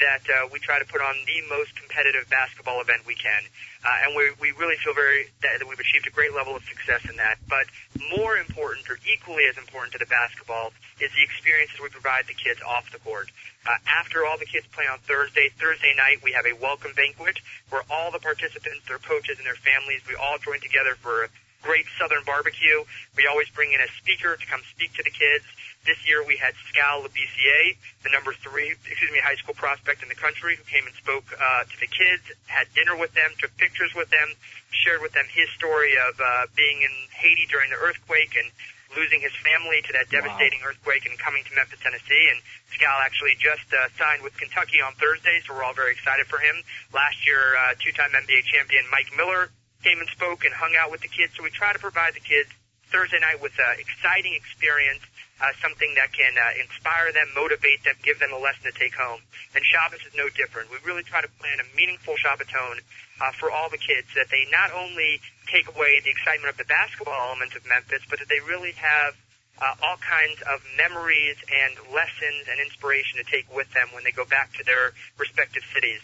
[0.00, 3.42] that uh, we try to put on the most competitive basketball event we can,
[3.84, 6.64] uh, and we we really feel very that, that we've achieved a great level of
[6.64, 7.38] success in that.
[7.48, 7.68] But
[8.10, 12.36] more important, or equally as important to the basketball, is the experiences we provide the
[12.36, 13.30] kids off the court.
[13.68, 17.38] Uh, after all the kids play on Thursday, Thursday night we have a welcome banquet
[17.68, 21.28] where all the participants, their coaches, and their families, we all join together for
[21.62, 22.84] great Southern barbecue.
[23.16, 25.44] We always bring in a speaker to come speak to the kids.
[25.86, 30.08] This year we had Skal Labissiere, the number three, excuse me, high school prospect in
[30.12, 33.56] the country, who came and spoke uh, to the kids, had dinner with them, took
[33.56, 34.28] pictures with them,
[34.72, 38.52] shared with them his story of uh, being in Haiti during the earthquake and
[38.96, 40.74] losing his family to that devastating wow.
[40.74, 42.28] earthquake and coming to Memphis, Tennessee.
[42.28, 42.42] And
[42.74, 46.38] Skal actually just uh, signed with Kentucky on Thursday, so we're all very excited for
[46.42, 46.60] him.
[46.92, 49.48] Last year, uh, two-time NBA champion Mike Miller
[49.82, 51.32] came and spoke and hung out with the kids.
[51.36, 52.48] So we try to provide the kids
[52.90, 55.00] Thursday night with an exciting experience,
[55.40, 58.94] uh, something that can uh, inspire them, motivate them, give them a lesson to take
[58.94, 59.22] home.
[59.54, 60.70] And Shabbos is no different.
[60.70, 62.82] We really try to plan a meaningful Shabbaton
[63.22, 66.68] uh, for all the kids that they not only take away the excitement of the
[66.68, 69.14] basketball element of Memphis, but that they really have
[69.60, 74.12] uh, all kinds of memories and lessons and inspiration to take with them when they
[74.12, 76.00] go back to their respective cities.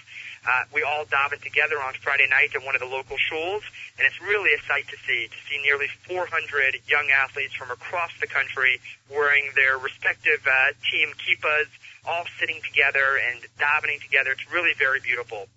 [0.46, 3.66] Uh, we all daven together on Friday night at one of the local shuls,
[3.98, 8.12] and it's really a sight to see, to see nearly 400 young athletes from across
[8.20, 8.78] the country
[9.11, 11.66] wearing their respective uh, team kippas,
[12.06, 14.30] all sitting together and davening together.
[14.30, 15.48] It's really very beautiful.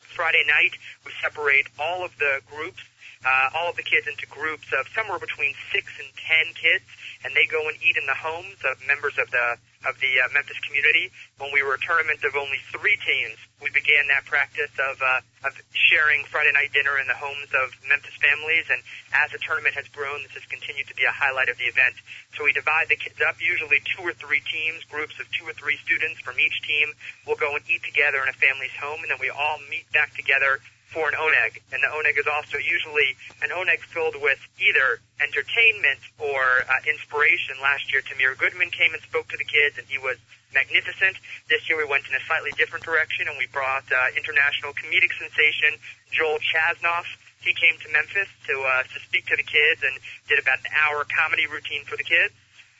[0.00, 0.74] Friday night,
[1.06, 2.82] we separate all of the groups
[3.24, 6.84] uh, all of the kids into groups of somewhere between six and ten kids,
[7.24, 10.28] and they go and eat in the homes of members of the of the uh,
[10.32, 11.10] Memphis community.
[11.38, 15.20] When we were a tournament of only three teams, we began that practice of uh,
[15.46, 18.64] of sharing Friday night dinner in the homes of Memphis families.
[18.72, 18.80] And
[19.12, 21.94] as the tournament has grown, this has continued to be a highlight of the event.
[22.36, 25.52] So we divide the kids up, usually two or three teams, groups of two or
[25.52, 26.92] three students from each team
[27.26, 30.14] We'll go and eat together in a family's home, and then we all meet back
[30.14, 30.60] together
[30.94, 35.98] for an oneg, and the oneg is also usually an oneg filled with either entertainment
[36.22, 37.58] or uh, inspiration.
[37.58, 40.16] Last year, Tamir Goodman came and spoke to the kids, and he was
[40.54, 41.18] magnificent.
[41.50, 45.10] This year, we went in a slightly different direction, and we brought uh, international comedic
[45.18, 45.74] sensation
[46.14, 47.10] Joel Chasnoff.
[47.42, 49.98] He came to Memphis to uh, to speak to the kids and
[50.30, 52.32] did about an hour comedy routine for the kids.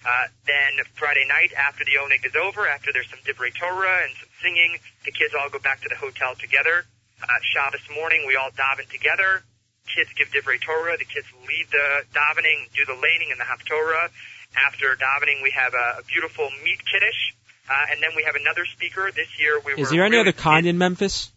[0.06, 4.12] Uh, then Friday night, after the oneg is over, after there's some divrei Torah and
[4.20, 6.86] some singing, the kids all go back to the hotel together.
[7.24, 9.42] Uh, Shabbos morning, we all daven together.
[9.88, 10.96] Kids give divrei Torah.
[10.98, 14.10] The kids lead the davening, do the laning and the haftorah.
[14.54, 17.32] After davening, we have a, a beautiful meat kiddush,
[17.68, 19.10] uh, and then we have another speaker.
[19.10, 21.32] This year, we Is were there any really other kind in Memphis?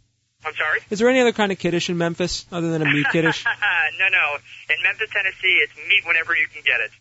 [0.45, 0.79] I'm sorry.
[0.89, 3.45] Is there any other kind of kiddush in Memphis other than a meat kiddush?
[3.97, 4.37] no, no.
[4.69, 6.91] In Memphis, Tennessee, it's meat whenever you can get it.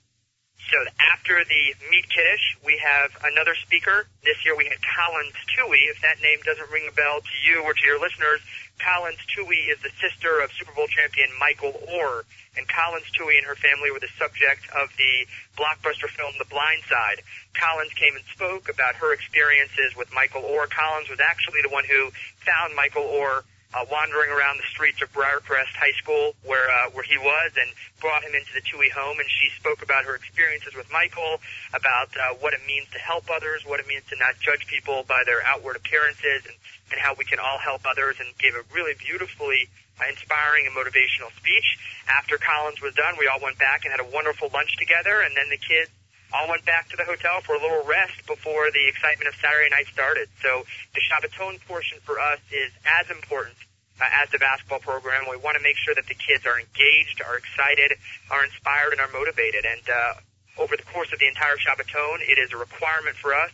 [0.66, 4.06] So after the meat kiddush, we have another speaker.
[4.26, 5.86] This year we had Collins Tuohy.
[5.94, 8.42] If that name doesn't ring a bell to you or to your listeners,
[8.82, 12.26] Collins Tuohy is the sister of Super Bowl champion Michael Oher.
[12.58, 16.82] And Collins Tuohy and her family were the subject of the blockbuster film The Blind
[16.90, 17.22] Side.
[17.54, 20.66] Collins came and spoke about her experiences with Michael Oher.
[20.66, 22.10] Collins was actually the one who
[22.42, 27.04] found Michael Oher uh, wandering around the streets of Briarcrest High School, where uh, where
[27.04, 29.18] he was, and brought him into the Tuohy home.
[29.18, 31.40] And she spoke about her experiences with Michael,
[31.74, 35.04] about uh, what it means to help others, what it means to not judge people
[35.08, 36.56] by their outward appearances, and
[36.92, 38.16] and how we can all help others.
[38.20, 39.68] And gave a really beautifully
[40.04, 41.78] inspiring and motivational speech.
[42.08, 45.32] After Collins was done, we all went back and had a wonderful lunch together, and
[45.36, 45.88] then the kids
[46.32, 49.70] all went back to the hotel for a little rest before the excitement of Saturday
[49.70, 50.28] night started.
[50.42, 53.56] So the Shabbaton portion for us is as important
[54.00, 55.24] uh, as the basketball program.
[55.30, 57.96] We want to make sure that the kids are engaged, are excited,
[58.30, 59.64] are inspired, and are motivated.
[59.64, 63.52] And uh, over the course of the entire Shabbaton, it is a requirement for us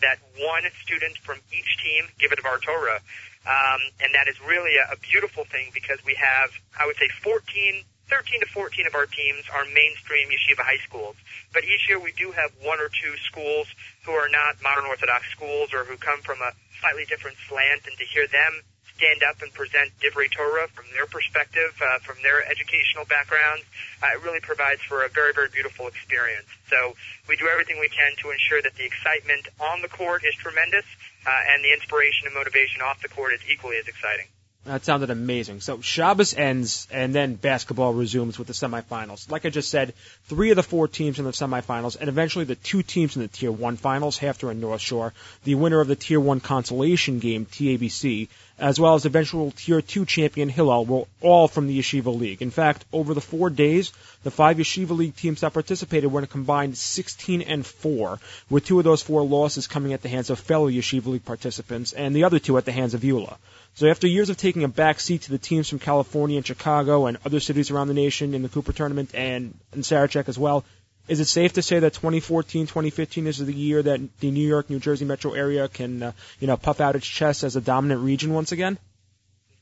[0.00, 3.00] that one student from each team give it a Dvar Torah.
[3.46, 7.08] Um, and that is really a, a beautiful thing because we have, I would say,
[7.22, 11.16] 14 13 to 14 of our teams are mainstream yeshiva high schools.
[11.52, 13.66] But each year we do have one or two schools
[14.04, 17.96] who are not modern Orthodox schools or who come from a slightly different slant and
[17.96, 18.60] to hear them
[18.96, 23.64] stand up and present Divrei Torah from their perspective, uh, from their educational backgrounds,
[24.02, 26.46] uh, it really provides for a very, very beautiful experience.
[26.70, 26.94] So
[27.28, 30.86] we do everything we can to ensure that the excitement on the court is tremendous
[31.26, 34.26] uh, and the inspiration and motivation off the court is equally as exciting.
[34.64, 35.60] That sounded amazing.
[35.60, 39.30] So Shabbos ends, and then basketball resumes with the semifinals.
[39.30, 39.92] Like I just said,
[40.24, 43.28] three of the four teams in the semifinals, and eventually the two teams in the
[43.28, 45.12] Tier 1 finals, HAFTR and North Shore,
[45.44, 50.06] the winner of the Tier 1 consolation game, TABC, as well as eventual Tier 2
[50.06, 52.40] champion Hillel, were all from the Yeshiva League.
[52.40, 56.24] In fact, over the four days, the five Yeshiva League teams that participated were in
[56.24, 60.30] a combined 16 and 4, with two of those four losses coming at the hands
[60.30, 63.36] of fellow Yeshiva League participants, and the other two at the hands of YULA.
[63.74, 67.06] So after years of taking a back seat to the teams from California and Chicago
[67.06, 70.64] and other cities around the nation in the Cooper tournament and in Sarachek as well,
[71.08, 74.70] is it safe to say that 2014, 2015 is the year that the New York,
[74.70, 78.02] New Jersey metro area can, uh, you know, puff out its chest as a dominant
[78.02, 78.78] region once again?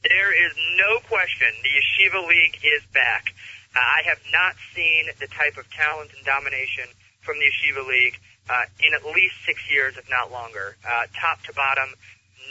[0.05, 3.35] There is no question the Yeshiva League is back.
[3.75, 6.85] Uh, I have not seen the type of talent and domination
[7.23, 8.21] from the Yeshiva League
[8.51, 10.77] uh, in at least six years, if not longer.
[10.85, 11.89] Uh, top to bottom,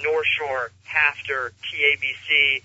[0.04, 2.62] North Shore, HAFTR, TABC,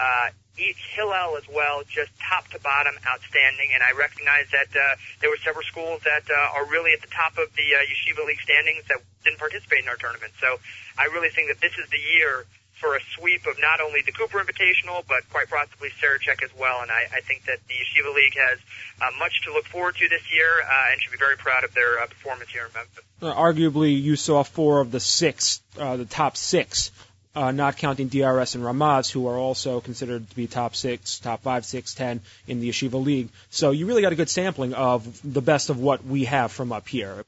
[0.00, 3.70] uh, Hillel as well, just top to bottom, outstanding.
[3.72, 7.08] And I recognize that uh, there were several schools that uh, are really at the
[7.08, 10.32] top of the uh, Yeshiva League standings that didn't participate in our tournament.
[10.40, 10.60] So
[10.98, 12.44] I really think that this is the year
[12.80, 16.80] for a sweep of not only the Cooper Invitational, but quite possibly Sarachek as well.
[16.80, 18.58] And I, I think that the Yeshiva League has
[19.00, 21.74] uh, much to look forward to this year uh, and should be very proud of
[21.74, 23.04] their uh, performance here in Memphis.
[23.22, 26.90] Uh, arguably, you saw four of the six, uh, the top six,
[27.34, 31.42] uh, not counting DRS and Ramaz, who are also considered to be top six, top
[31.42, 33.28] five, six, ten in the Yeshiva League.
[33.50, 36.72] So you really got a good sampling of the best of what we have from
[36.72, 37.24] up here.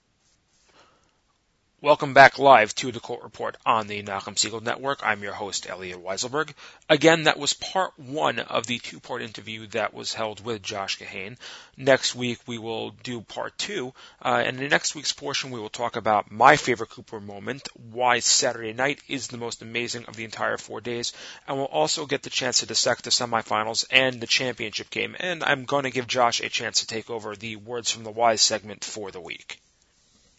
[1.82, 5.00] Welcome back live to the Court Report on the Nachum Segal Network.
[5.02, 6.54] I'm your host, Elliot Weiselberg.
[6.88, 11.38] Again, that was part one of the two-part interview that was held with Josh Kahane.
[11.76, 13.94] Next week, we will do part two.
[14.24, 18.20] Uh, and in next week's portion, we will talk about my favorite Cooper moment, why
[18.20, 21.12] Saturday night is the most amazing of the entire four days,
[21.48, 25.16] and we'll also get the chance to dissect the semifinals and the championship game.
[25.18, 28.12] And I'm going to give Josh a chance to take over the Words from the
[28.12, 29.60] Wise segment for the week.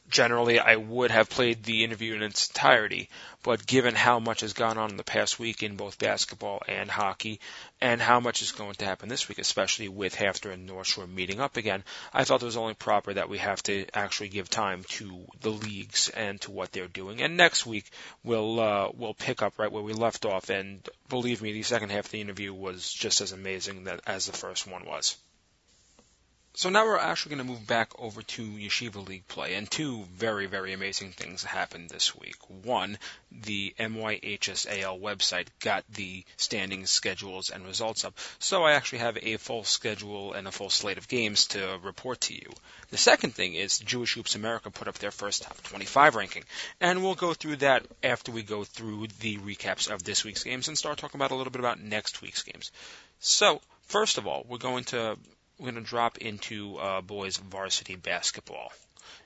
[0.10, 3.10] Generally I would have played the interview in its entirety,
[3.42, 6.90] but given how much has gone on in the past week in both basketball and
[6.90, 7.40] hockey,
[7.82, 11.08] and how much is going to happen this week, especially with HAFTR and North Shore
[11.08, 14.50] meeting up again, I felt it was only proper that we have to actually give
[14.50, 17.22] time to the leagues and to what they're doing.
[17.22, 17.90] And next week
[18.24, 20.50] we'll uh, we'll pick up right where we left off.
[20.50, 24.26] And believe me, the second half of the interview was just as amazing that, as
[24.26, 25.18] the first one was.
[26.56, 30.04] So now we're actually going to move back over to Yeshiva League play, and two
[30.14, 32.36] very, very amazing things happened this week.
[32.48, 33.00] One,
[33.32, 39.38] the MYHSAL website got the standings, schedules, and results up, so I actually have a
[39.38, 42.54] full schedule and a full slate of games to report to you.
[42.92, 46.44] The second thing is Jewish Hoops America put up their first top 25 ranking,
[46.80, 50.68] and we'll go through that after we go through the recaps of this week's games
[50.68, 52.72] and start talking about a little bit about next week's games.
[53.20, 55.18] So, first of all, we're going to
[55.58, 58.72] we're going to drop into uh, boys varsity basketball.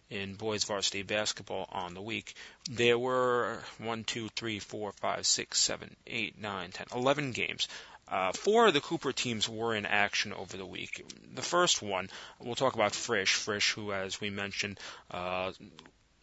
[0.10, 2.34] In boys varsity basketball on the week,
[2.70, 7.68] there were one, two, three, four, five, six, seven, eight, nine, ten, eleven games.
[8.08, 11.06] Uh, four of the Cooper teams were in action over the week.
[11.34, 12.10] The first one,
[12.40, 13.34] we'll talk about Frisch.
[13.34, 14.80] Frisch, who, as we mentioned,
[15.12, 15.52] uh,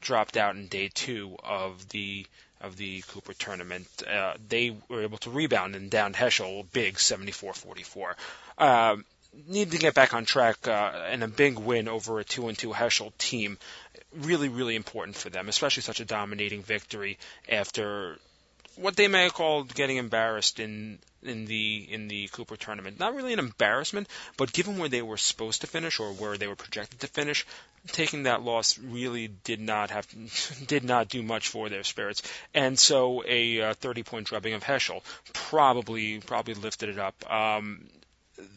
[0.00, 2.26] dropped out in day two of the
[2.60, 3.86] of the Cooper tournament.
[4.08, 8.14] Uh, they were able to rebound and down Heschel big 74-44.
[8.56, 8.96] Uh,
[9.46, 12.56] need to get back on track uh, and a big win over a two and
[12.56, 13.58] two Heschel team.
[14.12, 17.18] Really, really important for them, especially such a dominating victory
[17.48, 18.18] after
[18.76, 22.98] what they may have called getting embarrassed in in the in the Cooper tournament.
[22.98, 26.46] Not really an embarrassment, but given where they were supposed to finish or where they
[26.46, 27.46] were projected to finish,
[27.88, 30.06] taking that loss really did not have
[30.66, 32.22] did not do much for their spirits.
[32.52, 37.14] And so a uh, 30 point drubbing of Heschel probably probably lifted it up.
[37.32, 37.86] Um,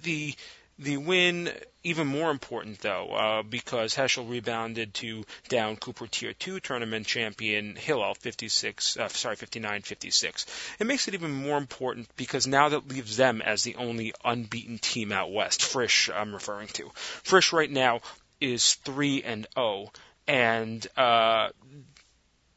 [0.04, 0.36] the
[0.80, 1.50] the win,
[1.84, 7.76] even more important though, uh, because Heschel rebounded to down Cooper Tier 2 tournament champion
[7.76, 10.46] Hillel 56, uh, sorry, 59-56.
[10.80, 14.78] It makes it even more important because now that leaves them as the only unbeaten
[14.78, 15.64] team out west.
[15.64, 16.92] Frisch, I'm referring to.
[16.96, 18.02] Frisch right now
[18.40, 19.92] is 3 and 0,
[20.28, 21.50] and, uh,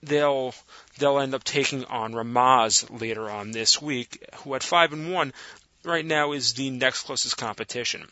[0.02, 0.54] they'll
[0.98, 5.32] they'll end up taking on Ramaz later on this week, who at five and one
[5.84, 8.06] right now is the next closest competition.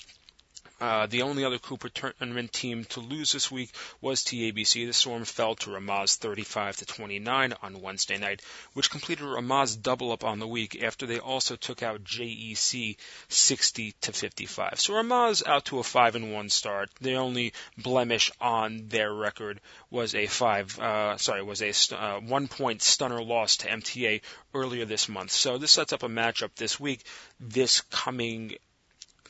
[0.80, 3.70] Uh, the only other Cooper tournament team to lose this week
[4.00, 4.86] was TABC.
[4.86, 8.42] The Storm fell to Ramaz 35 to 29 on Wednesday night,
[8.74, 12.96] which completed Ramaz double up on the week after they also took out JEC
[13.28, 14.80] 60 to 55.
[14.80, 16.90] So Ramaz out to a 5 and 1 start.
[17.00, 19.60] The only blemish on their record
[19.90, 24.20] was a five, uh, sorry, was a uh, one point stunner loss to MTA
[24.54, 25.30] earlier this month.
[25.30, 27.02] So this sets up a matchup this week,
[27.40, 28.56] this coming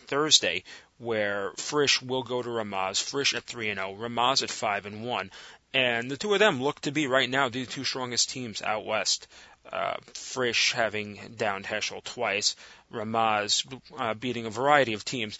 [0.09, 0.65] Thursday,
[0.99, 3.01] where Frisch will go to Ramaz.
[3.01, 5.31] Frisch at three and zero, oh, Ramaz at five and one,
[5.73, 8.85] and the two of them look to be right now the two strongest teams out
[8.85, 9.29] west.
[9.71, 12.57] Uh, Frisch having downed Heschel twice,
[12.93, 13.65] Ramaz
[13.99, 15.39] uh, beating a variety of teams,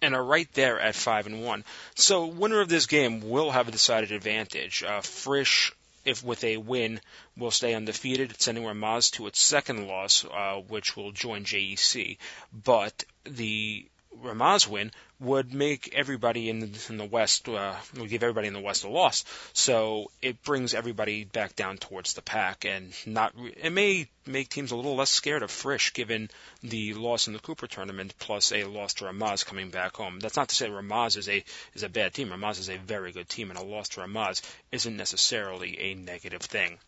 [0.00, 1.64] and are right there at five and one.
[1.94, 4.82] So winner of this game will have a decided advantage.
[4.82, 5.72] Uh, Frisch
[6.04, 7.00] if with a win
[7.36, 12.18] will stay undefeated, sending Ramaz to its second loss, uh, which will join JEC.
[12.52, 13.86] But the
[14.20, 14.90] Ramaz win
[15.20, 18.84] would make everybody in the, in the West uh, would give everybody in the West
[18.84, 19.24] a loss.
[19.52, 23.32] So it brings everybody back down towards the pack, and not
[23.62, 26.30] it may make teams a little less scared of Frisch given
[26.62, 30.18] the loss in the Cooper tournament plus a loss to Ramaz coming back home.
[30.20, 31.44] That's not to say Ramaz is a
[31.74, 32.30] is a bad team.
[32.30, 34.42] Ramaz is a very good team, and a loss to Ramaz
[34.72, 36.78] isn't necessarily a negative thing.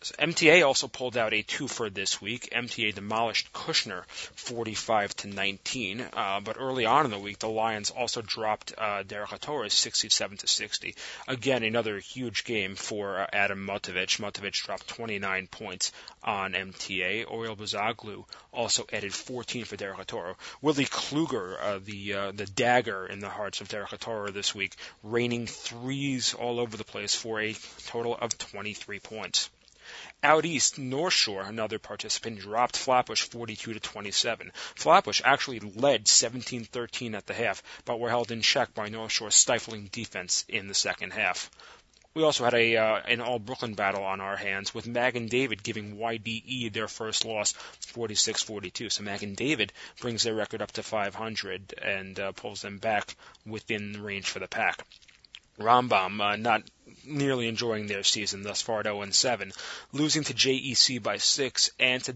[0.00, 2.50] MTA also pulled out a twofer this week.
[2.52, 7.90] MTA demolished Kushner 45 to 19, uh, but early on in the week, the Lions
[7.90, 10.94] also dropped uh, Derech HaTorah 67 to 60.
[11.26, 14.20] Again, another huge game for uh, Adam Mutovich.
[14.20, 15.90] Mutovich dropped 29 points
[16.22, 17.28] on MTA.
[17.28, 20.36] Oriel Bazaglu also added 14 for Derech HaTorah.
[20.62, 24.76] Willie Kluger, uh, the uh, the dagger in the hearts of Derech HaTorah this week,
[25.02, 29.50] raining threes all over the place for a total of 23 points.
[30.22, 34.50] Out east, North Shore, another participant, dropped Flatbush 42 to 27.
[34.74, 39.36] Flatbush actually led 17-13 at the half, but were held in check by North Shore's
[39.36, 41.48] stifling defense in the second half.
[42.14, 45.62] We also had a uh, an all Brooklyn battle on our hands with Magen David
[45.62, 47.52] giving YDE their first loss,
[47.94, 48.90] 46-42.
[48.90, 53.14] So Magen David brings their record up to 500 and uh, pulls them back
[53.46, 54.84] within range for the pack.
[55.58, 56.62] Rambam uh, not
[57.04, 59.52] nearly enjoying their season thus far at 0 7,
[59.92, 62.12] losing to JEC by 6 and to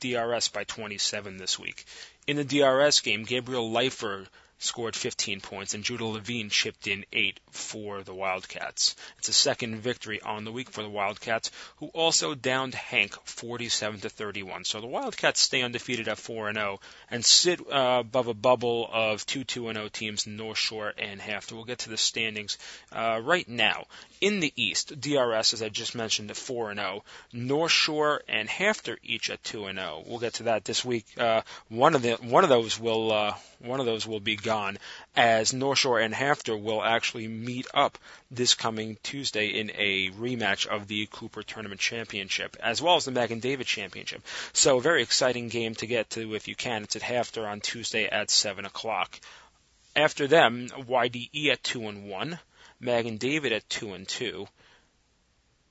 [0.00, 1.84] DRS by 27 this week.
[2.26, 4.26] In the DRS game, Gabriel Leifer
[4.58, 8.96] scored 15 points, and Judah Levine chipped in eight for the Wildcats.
[9.18, 14.00] It's a second victory on the week for the Wildcats, who also downed Hank 47
[14.00, 14.64] to 31.
[14.64, 16.80] So the Wildcats stay undefeated at 4 and 0
[17.10, 21.20] and sit uh, above a bubble of two 2 and 0 teams, North Shore and
[21.20, 21.52] HAFTR.
[21.52, 22.58] We'll get to the standings
[22.92, 23.86] uh, right now.
[24.20, 27.04] In the East, DRS, as I just mentioned, at 4 and 0.
[27.32, 30.04] North Shore and HAFTR each at 2 and 0.
[30.06, 31.06] We'll get to that this week.
[31.18, 34.78] Uh, one of the one of those will uh, one of those will be gone,
[35.14, 37.98] as North Shore and HAFTR will actually meet up
[38.30, 43.10] this coming Tuesday in a rematch of the Cooper Tournament Championship, as well as the
[43.10, 44.22] Magen David Championship.
[44.52, 46.82] So a very exciting game to get to if you can.
[46.82, 49.18] It's at HAFTR on Tuesday at 7 o'clock.
[49.94, 52.38] After them, YDE at 2 and 1,
[52.80, 54.46] Magen David at 2 and 2,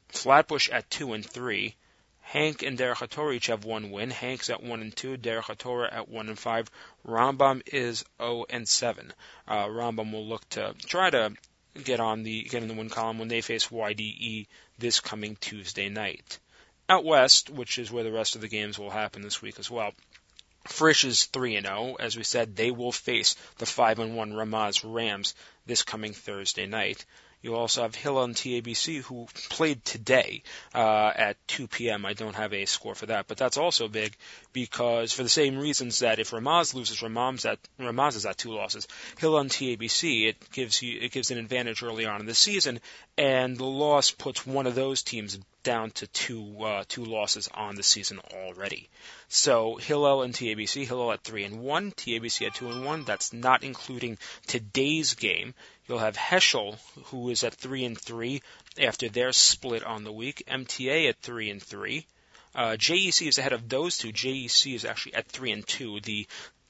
[0.09, 1.75] Flatbush at 2 and 3,
[2.27, 4.09] Hank and Derech HaTorah each have one win.
[4.09, 5.15] Hank's at one and two.
[5.15, 6.69] Derech HaTorah at one and five.
[7.07, 9.13] Rambam is 0 and seven.
[9.47, 11.33] Uh, Rambam will look to try to
[11.83, 14.47] get on the get in the win column when they face YDE
[14.79, 16.39] this coming Tuesday night.
[16.89, 19.69] Out west, which is where the rest of the games will happen this week as
[19.69, 19.93] well.
[20.67, 21.95] Frisch is 3 and 0.
[21.99, 25.35] As we said, they will face the 5 and 1 Ramaz Rams
[25.67, 27.05] this coming Thursday night.
[27.45, 30.41] You also have Hill on TABC who played today
[30.73, 32.03] uh, at 2 p.m.
[32.03, 34.17] I don't have a score for that, but that's also big
[34.51, 38.51] because for the same reasons that if Ramaz loses, Ramaz at Ramaz is at two
[38.51, 38.87] losses.
[39.19, 42.79] Hill on TABC it gives you it gives an advantage early on in the season,
[43.15, 47.75] and the loss puts one of those teams down to two uh, two losses on
[47.75, 48.87] the season already.
[49.27, 53.03] So Hillel and TABC, Hillel at three and one, TABC at two and one.
[53.03, 55.53] That's not including today's game.
[55.87, 58.41] You'll have Heschel, who is at three and three
[58.79, 60.43] after their split on the week.
[60.47, 62.05] MTA at three and three.
[62.53, 64.13] Uh, JEC is ahead of those two.
[64.13, 65.99] JEC is actually at three and two.
[65.99, 66.25] The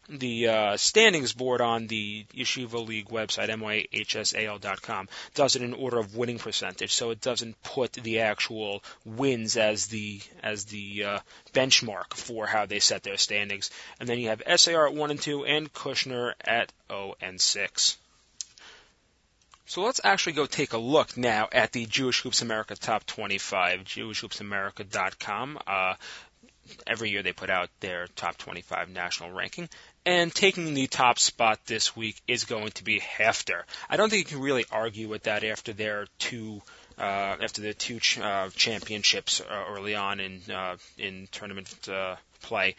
[0.10, 6.16] the uh, standings board on the Yeshiva League website, myhsal.com, does it in order of
[6.16, 11.20] winning percentage, so it doesn't put the actual wins as the as the uh,
[11.54, 13.72] benchmark for how they set their standings.
[14.00, 17.98] And then you have SAR at one and two, and Kushner at 0 and six.
[19.68, 23.80] So let's actually go take a look now at the Jewish Hoops America Top 25,
[23.84, 25.60] jewishhoopsamerica.com.
[25.66, 25.96] Uh,
[26.86, 29.70] every year they put out their top 25 national ranking.
[30.06, 33.64] And taking the top spot this week is going to be HAFTR.
[33.90, 36.62] I don't think you can really argue with that after their two
[36.98, 42.16] uh, after the two ch- uh, championships uh, early on in uh, in tournament uh,
[42.42, 42.76] play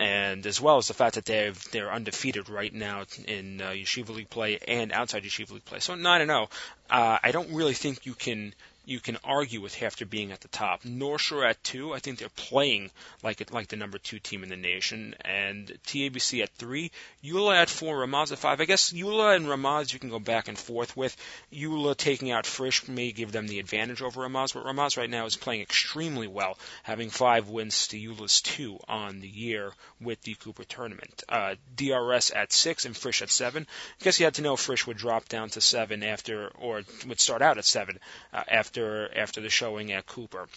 [0.00, 4.10] and as well as the fact that they they're undefeated right now in uh, Yeshiva
[4.10, 5.78] League play and outside Yeshiva League play.
[5.78, 6.48] So nine and zero.
[6.90, 8.54] Oh, uh, I don't really think you can
[8.86, 10.84] you can argue with HAFTR being at the top.
[10.84, 12.90] North Shore at two, I think they're playing
[13.22, 16.90] like like the number two team in the nation, and TABC at three,
[17.22, 18.60] YULA at four, Ramaz at five.
[18.60, 21.16] I guess YULA and Ramaz you can go back and forth with.
[21.52, 25.24] YULA taking out Frisch may give them the advantage over Ramaz, but Ramaz right now
[25.26, 30.34] is playing extremely well, having five wins to YULA's two on the year with the
[30.34, 31.24] Cooper tournament.
[31.28, 33.66] Uh, DRS at six and Frisch at seven.
[34.00, 37.20] I guess you had to know Frisch would drop down to seven after, or would
[37.20, 37.98] start out at seven
[38.32, 40.48] uh, after after after the showing at Cooper.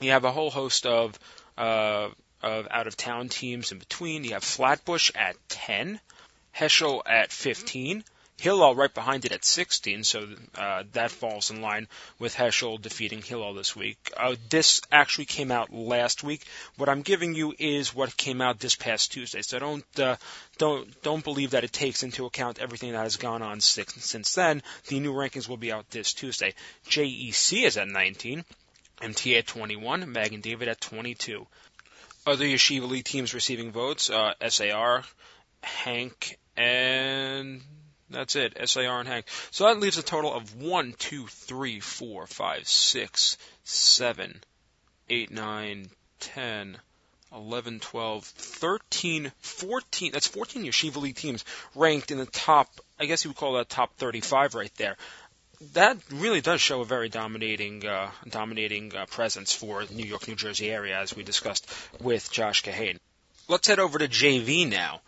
[0.00, 1.16] You have a whole host of
[1.56, 2.08] uh,
[2.42, 4.24] of out of town teams in between.
[4.24, 6.00] You have Flatbush at 10,
[6.56, 8.02] Heschel at 15,
[8.36, 10.26] Hillel right behind it at 16, so
[10.56, 11.86] uh, that falls in line
[12.18, 14.12] with Heschel defeating Hillel this week.
[14.16, 16.44] Uh, this actually came out last week.
[16.76, 19.42] What I'm giving you is what came out this past Tuesday.
[19.42, 20.16] So don't uh,
[20.58, 24.62] don't don't believe that it takes into account everything that has gone on since, then.
[24.88, 26.54] The new rankings will be out this Tuesday.
[26.88, 28.44] JEC is at 19,
[29.00, 31.46] MTA at 21, Magen David at 22.
[32.26, 35.04] Other Yeshiva League teams receiving votes: uh, SAR,
[35.62, 37.62] Hank, and
[38.14, 38.56] that's it.
[38.68, 39.26] SAR and Hank.
[39.50, 44.40] So that leaves a total of 1, 2, 3, 4, 5, 6, 7,
[45.10, 45.88] 8, 9,
[46.20, 46.78] 10,
[47.32, 50.12] 11, 12, 13, 14.
[50.12, 51.44] That's 14 Yeshiva League teams
[51.74, 54.96] ranked in the top, I guess you would call that top 35 right there.
[55.72, 60.28] That really does show a very dominating, uh, dominating uh, presence for the New York,
[60.28, 62.98] New Jersey area, as we discussed with Josh Kahane.
[63.48, 65.00] Let's head over to JV now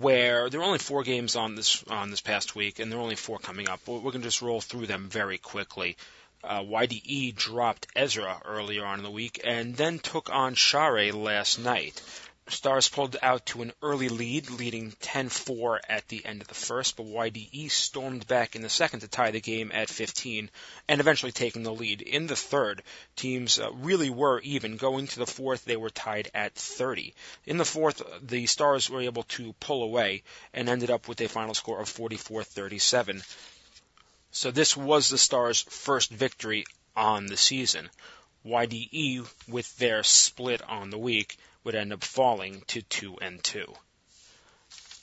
[0.00, 3.02] where there are only four games on this on this past week, and there are
[3.02, 3.80] only four coming up.
[3.86, 5.96] We're going to just roll through them very quickly.
[6.42, 11.58] Uh, YDE dropped Ezra earlier on in the week, and then took on Share last
[11.58, 12.02] night.
[12.48, 16.96] Stars pulled out to an early lead, leading 10-4 at the end of the first,
[16.96, 20.50] but YDE stormed back in the second to tie the game at 15
[20.88, 22.02] and eventually taking the lead.
[22.02, 22.82] In the third,
[23.14, 24.76] teams uh, really were even.
[24.76, 27.14] Going to the fourth, they were tied at 30.
[27.46, 31.28] In the fourth, the Stars were able to pull away and ended up with a
[31.28, 33.22] final score of 44-37.
[34.32, 36.64] So this was the Stars' first victory
[36.96, 37.88] on the season.
[38.44, 43.72] YDE, with their split on the week, would end up falling to 2 and 2.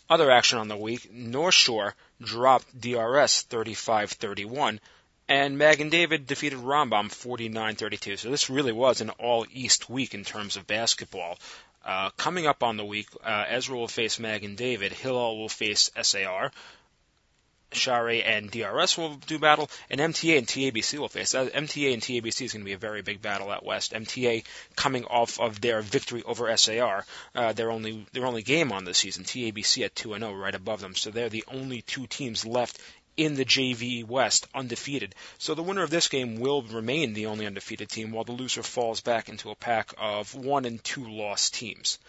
[0.10, 4.80] Other action on the week, North Shore dropped DRS 35-31
[5.30, 8.18] and Magen David defeated Rambam 49-32.
[8.18, 11.38] So this really was an all East week in terms of basketball.
[11.86, 15.92] Uh, coming up on the week, uh, Ezra will face Magen David, Hillel will face
[16.02, 16.52] SAR,
[17.72, 21.36] Share and DRS will do battle, and MTA and TABC will face.
[21.36, 23.94] Uh, MTA and TABC is going to be a very big battle out west.
[23.94, 24.44] MTA
[24.76, 27.06] coming off of their victory over SAR,
[27.36, 29.24] uh, their only their only game on the season.
[29.24, 30.96] TABC at two and zero, oh, right above them.
[30.96, 32.80] So they're the only two teams left
[33.20, 35.14] in the JV West undefeated.
[35.38, 38.64] So the winner of this game will remain the only undefeated team, while the loser
[38.64, 42.00] falls back into a pack of one and two lost teams.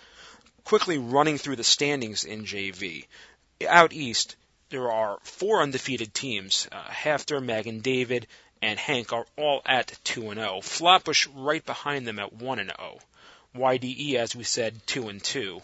[0.65, 3.07] Quickly running through the standings in JV.
[3.69, 4.37] Out east,
[4.71, 6.69] there are four undefeated teams.
[6.71, 8.27] Uh, HAFTR, Magen David,
[8.63, 10.61] and Hank are all at 2 and 0.
[10.61, 12.99] Flatbush right behind them at 1 and 0.
[13.55, 15.61] YDE, as we said, 2 and 2.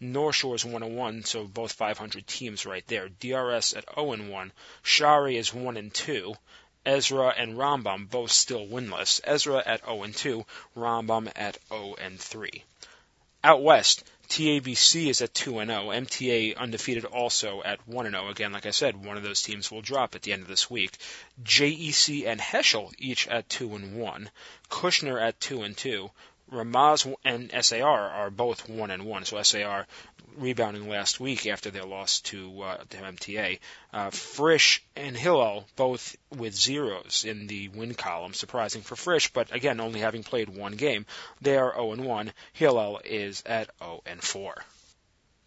[0.00, 3.08] North Shore is 1 and 1, so both 500 teams right there.
[3.08, 4.52] DRS at 0 and 1.
[4.82, 6.34] Shari is 1 and 2.
[6.84, 9.20] Ezra and Rambam both still winless.
[9.24, 10.44] Ezra at 0 and 2.
[10.76, 12.64] Rambam at 0 and 3.
[13.42, 15.88] Out west, TABC is at 2 and 0.
[15.88, 18.28] MTA undefeated also at 1 and 0.
[18.28, 20.70] Again, like I said, one of those teams will drop at the end of this
[20.70, 20.96] week.
[21.42, 24.30] JEC and Heschel each at 2 and 1.
[24.70, 26.12] Kushner at 2 and 2.
[26.50, 29.24] Ramaz and SAR are both 1 and 1.
[29.24, 29.86] So SAR
[30.36, 33.58] rebounding last week after their loss to, uh, to MTA.
[33.92, 39.54] Uh, Frisch and Hillel both with zeros in the win column, surprising for Frisch, but
[39.54, 41.06] again, only having played one game.
[41.40, 42.32] They are 0 and 1.
[42.52, 44.54] Hillel is at 0 and 4.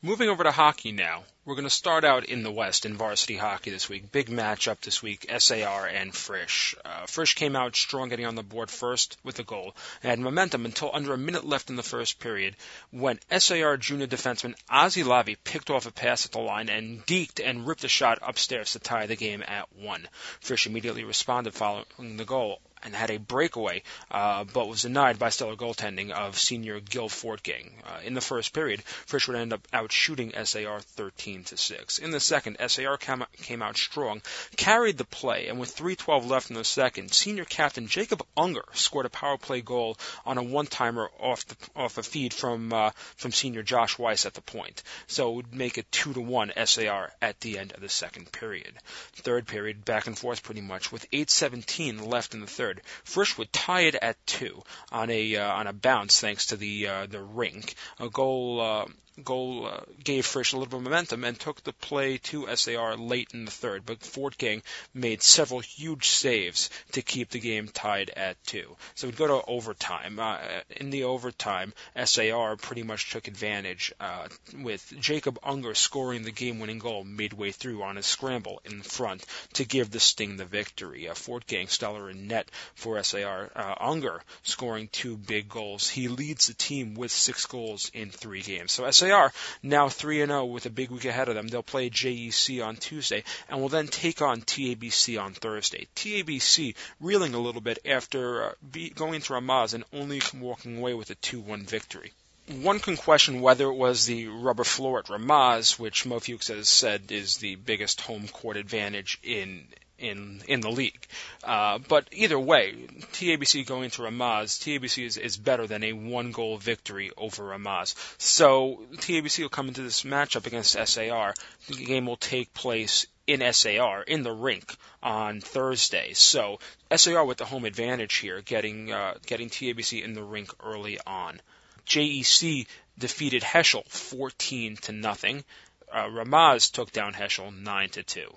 [0.06, 1.24] Moving over to hockey now.
[1.46, 4.12] We're going to start out in the West in varsity hockey this week.
[4.12, 6.76] Big matchup this week, SAR and Frisch.
[6.84, 10.20] Uh, Frisch came out strong getting on the board first with a goal and had
[10.20, 12.58] momentum until under a minute left in the first period
[12.92, 17.40] when SAR junior defenseman Ozzy Lavi picked off a pass at the line and deked
[17.42, 20.10] and ripped a shot upstairs to tie the game at one.
[20.42, 25.30] Frisch immediately responded following the goal and had a breakaway, uh, but was denied by
[25.30, 27.72] stellar goaltending of senior Gil Fortgang.
[27.86, 31.98] Uh, in the first period, Frisch would end up out shooting SAR 13 to 6.
[32.00, 34.22] In the second, SAR came, came out strong,
[34.58, 39.06] carried the play, and with 3:12 left in the second, senior captain Jacob Unger scored
[39.06, 43.32] a power play goal on a one-timer off the, off a feed from uh, from
[43.32, 44.84] senior Josh Weiss at the point.
[45.08, 48.32] So it would make it two to one SAR at the end of the second
[48.32, 48.74] period.
[49.16, 52.82] Third period, back and forth pretty much, with 8:17 left in the third third.
[53.04, 54.62] Frisch would tie it at two
[54.92, 57.76] on a uh, on a bounce thanks to the uh, the rink.
[58.00, 58.86] A goal uh,
[59.22, 62.96] goal uh, gave Frisch a little bit of momentum and took the play to SAR
[62.96, 68.10] late in the third, but Fortgang made several huge saves to keep the game tied
[68.10, 68.76] at two.
[68.96, 70.20] So we'd go to overtime.
[70.20, 70.40] Uh,
[70.72, 74.28] in the overtime, SAR pretty much took advantage uh,
[74.62, 79.66] with Jacob Unger scoring the game-winning goal midway through on a scramble in front to
[79.66, 81.08] give the Sting the victory.
[81.08, 83.52] Uh, Fortgang stellar in net for SAR.
[83.56, 85.88] Uh, Unger scoring two big goals.
[85.88, 88.72] He leads the team with six goals in three games.
[88.72, 89.32] So SAR they are
[89.62, 91.48] now 3 and 0 with a big week ahead of them.
[91.48, 95.88] They'll play JEC on Tuesday and will then take on TABC on Thursday.
[95.96, 100.94] TABC reeling a little bit after uh, be, going to Ramaz and only walking away
[100.94, 102.12] with a 2-1 victory
[102.48, 106.68] one can question whether it was the rubber floor at Ramaz, which Mo Fuchs has
[106.68, 109.66] said is the biggest home court advantage in
[110.00, 111.08] in in the league.
[111.44, 116.32] Uh, but either way, TABC going to Ramaz, TABC is, is better than a one
[116.32, 117.96] goal victory over Ramaz.
[118.18, 121.34] So TABC will come into this matchup against SAR.
[121.68, 126.14] The game will take place in SAR in the rink on Thursday.
[126.14, 126.60] So
[126.94, 131.40] SAR with the home advantage here, getting uh, getting TABC in the rink early on.
[131.86, 132.66] JEC
[132.98, 135.44] defeated Heschel 14 to nothing.
[135.92, 138.34] Uh, Ramaz took down Heschel 9 to 2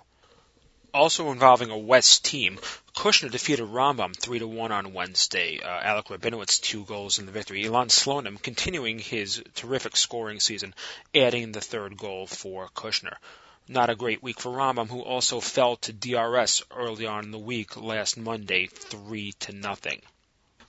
[0.96, 2.58] also involving a West team.
[2.96, 5.60] Kushner defeated Rambam 3 to 1 on Wednesday.
[5.62, 7.66] Uh, Alec Rabinowitz two goals in the victory.
[7.66, 10.74] Elon Slonim continuing his terrific scoring season,
[11.14, 13.16] adding the third goal for Kushner.
[13.68, 17.38] Not a great week for Rambam, who also fell to DRS early on in the
[17.38, 20.00] week last Monday, 3 to nothing.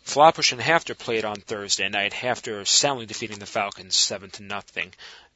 [0.03, 2.13] Flatbush and HAFTR played on Thursday night.
[2.13, 4.93] HAFTR soundly defeating the Falcons seven to nothing.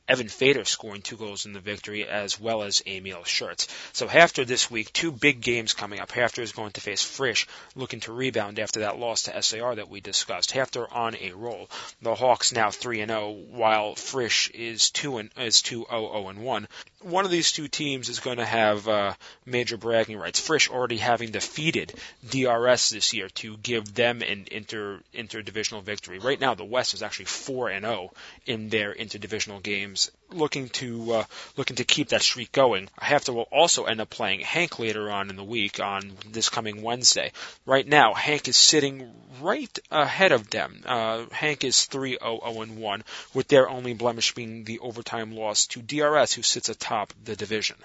[0.08, 3.68] Evan Fader scoring two goals in the victory, as well as Emil Schurtz.
[3.94, 6.12] So after this week, two big games coming up.
[6.12, 9.90] HAFTR is going to face Frisch, looking to rebound after that loss to SAR that
[9.90, 10.52] we discussed.
[10.52, 11.70] HAFTR on a roll.
[12.02, 16.68] The Hawks now 3-0, while Frisch is two and is two zero zero and one.
[17.02, 19.14] One of these two teams is going to have uh,
[19.46, 20.40] major bragging rights.
[20.40, 21.94] Frisch already having defeated
[22.30, 26.20] DRS this year to give them an inter interdivisional victory.
[26.20, 28.12] Right now, the West is actually four and zero
[28.46, 29.64] in their interdivisional
[30.30, 31.24] looking to uh,
[31.58, 32.90] looking to keep that streak going.
[33.00, 36.82] HAFTR will also end up playing Hank later on in the week on this coming
[36.82, 37.32] Wednesday.
[37.66, 39.12] Right now, Hank is sitting
[39.42, 40.84] right ahead of them.
[40.86, 43.02] Uh, Hank is 3-0-0-1,
[43.34, 47.78] with their only blemish being the overtime loss to DRS, who sits atop the division.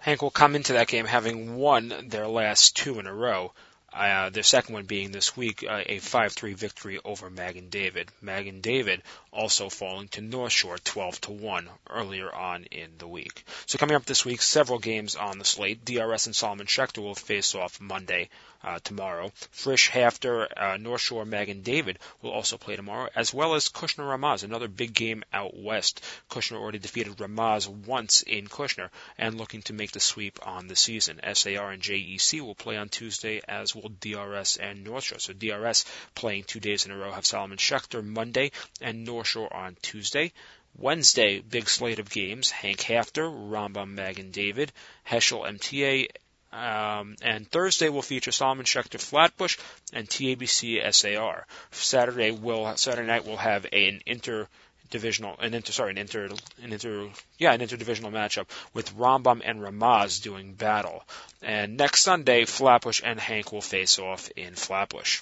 [0.00, 3.52] Hank will come into that game having won their last two in a row.
[3.92, 8.12] Uh, their second one being this week uh, a 5-3 victory over Magen David.
[8.20, 9.02] Magen David
[9.36, 13.44] also falling to North Shore 12 to 1 earlier on in the week.
[13.66, 15.84] So coming up this week, several games on the slate.
[15.84, 18.30] DRS and Solomon Schechter will face off Monday
[18.66, 19.30] uh, tomorrow.
[19.52, 24.04] Frisch, HAFTR, uh, North Shore, Magen David will also play tomorrow, as well as Kushner
[24.04, 26.02] Ramaz, another big game out west.
[26.30, 30.76] Kushner already defeated Ramaz once in Kushner and looking to make the sweep on the
[30.76, 31.20] season.
[31.32, 35.18] SAR and JEC will play on Tuesday, as will DRS and North Shore.
[35.18, 35.84] So DRS
[36.14, 40.32] playing two days in a row have Solomon Schechter Monday and North On Tuesday.
[40.78, 42.50] Wednesday, big slate of games.
[42.50, 44.72] Hank HAFTR, Rambam Magen David,
[45.08, 46.08] Heschel MTA,
[46.52, 49.58] um, and Thursday will feature Solomon Schechter Flatbush
[49.92, 51.46] and TABC SAR.
[51.72, 54.48] Saturday will Saturday night will have an inter
[54.88, 56.28] divisional an inter sorry an inter
[56.62, 61.04] an inter yeah an interdivisional matchup with Rambam and Ramaz doing battle.
[61.42, 65.20] And next Sunday Flatbush and Hank will face off in Flatbush.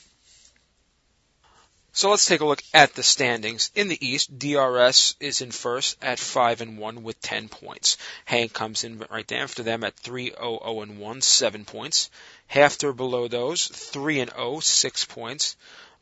[1.96, 3.70] So let's take a look at the standings.
[3.76, 7.98] In the East, DRS is in first at 5 and 1 with 10 points.
[8.24, 12.10] Hank comes in right after them at 3 0 0 and 1, 7 points.
[12.50, 15.54] HAFTR below those, 3 and 0, 6 points.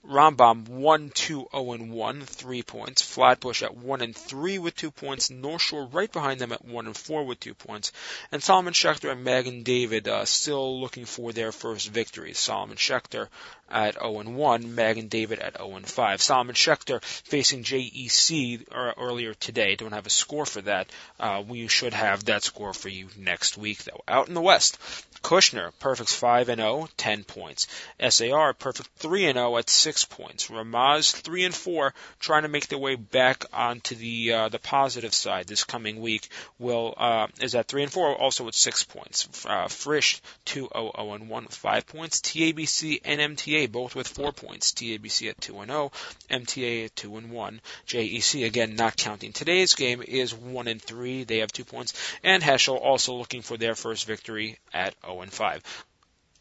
[0.04, 3.02] Rambam 1 2 0 and 1, 3 points.
[3.02, 5.30] Flatbush at 1 and 3 with 2 points.
[5.30, 7.92] North Shore right behind them at 1 and 4 with 2 points.
[8.32, 12.32] And Solomon Schechter and Magen David uh, still looking for their first victory.
[12.32, 13.28] Solomon Schechter
[13.72, 16.22] at 0 and 1, Magen David at 0 and 5.
[16.22, 19.74] Solomon Schechter facing JEC earlier today.
[19.76, 20.88] Don't have a score for that.
[21.18, 24.02] Uh, we should have that score for you next week though.
[24.06, 24.78] Out in the West,
[25.22, 27.68] Kushner, perfect 5 and 0, 10 points.
[28.08, 30.48] SAR, perfect 3 and 0 at 6 points.
[30.48, 35.14] Ramaz 3 and 4, trying to make their way back onto the uh, the positive
[35.14, 36.28] side this coming week.
[36.58, 39.46] Will uh, is at 3 and 4, also at 6 points.
[39.46, 42.20] Uh, Frisch 2 0 0 and 1 5 points.
[42.20, 44.72] TABC and MTA both with 4 points.
[44.72, 45.92] TABC at 2 and 0,
[46.30, 47.60] MTA at 2 and 1.
[47.86, 51.24] JEC again not counting today's game is 1 and 3.
[51.24, 51.94] They have 2 points.
[52.22, 55.86] And Heschel also looking for their first victory at 0 and 5.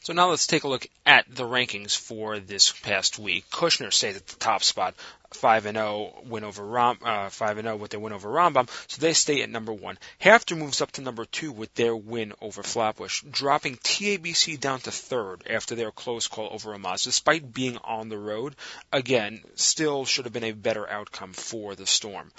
[0.03, 3.45] So now let's take a look at the rankings for this past week.
[3.51, 4.95] Kushner stays at the top spot,
[5.34, 8.70] five and zero win over Ram, uh, five and zero with their win over Rambam,
[8.88, 9.98] so they stay at number one.
[10.22, 14.92] HAFTR moves up to number two with their win over Flatbush, dropping TABC down to
[14.92, 18.56] third after their close call over Ramaz, Despite being on the road,
[18.92, 22.32] again, still should have been a better outcome for the Storm.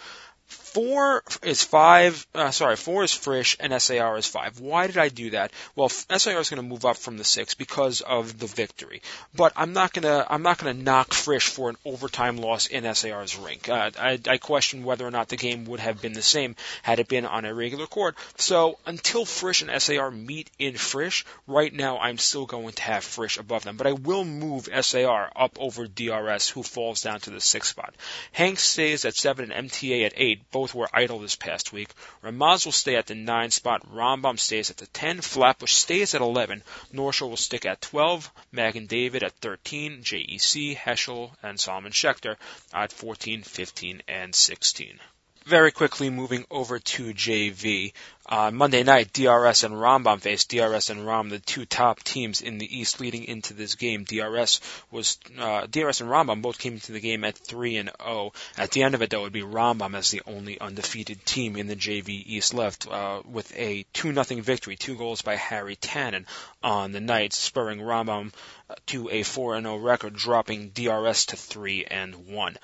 [0.73, 2.27] Four is five.
[2.35, 4.59] Uh, sorry, four is Frisch and SAR is five.
[4.59, 5.53] Why did I do that?
[5.77, 9.03] Well, SAR is going to move up from the six because of the victory.
[9.35, 13.37] But I'm not gonna I'm not gonna knock Frisch for an overtime loss in SAR's
[13.37, 13.69] rink.
[13.69, 17.01] Uh, I, I question whether or not the game would have been the same had
[17.01, 18.17] it been on a regular court.
[18.37, 23.05] So until Frisch and SAR meet in Frisch, right now I'm still going to have
[23.05, 23.77] Frisch above them.
[23.77, 27.95] But I will move SAR up over DRS, who falls down to the sixth spot.
[28.33, 31.91] Hank stays at seven and MTA at eight both were idle this past week.
[32.23, 33.87] Ramaz will stay at the 9 spot.
[33.93, 35.21] Rambam stays at the 10.
[35.21, 36.63] Flatbush stays at 11.
[36.93, 38.31] North will stick at 12.
[38.53, 40.03] Magen David at 13.
[40.03, 42.37] JEC, Heschel, and Solomon Schechter
[42.73, 45.01] at 14, 15, and 16
[45.45, 47.93] very quickly moving over to JV.
[48.25, 52.59] Uh, Monday night, DRS and Rambam faced DRS and Ram, the two top teams in
[52.59, 54.05] the East leading into this game.
[54.05, 57.97] DRS was uh, DRS and Rambam both came into the game at three and zero.
[58.09, 58.33] Oh.
[58.57, 61.57] At the end of it, though, it would be Rambam as the only undefeated team
[61.57, 65.77] in the JV East left, uh, with a two nothing victory, two goals by Harry
[65.77, 66.25] Tannen
[66.63, 68.33] on the night, spurring Rambam
[68.87, 72.57] to a four and zero oh record, dropping DRS to three and one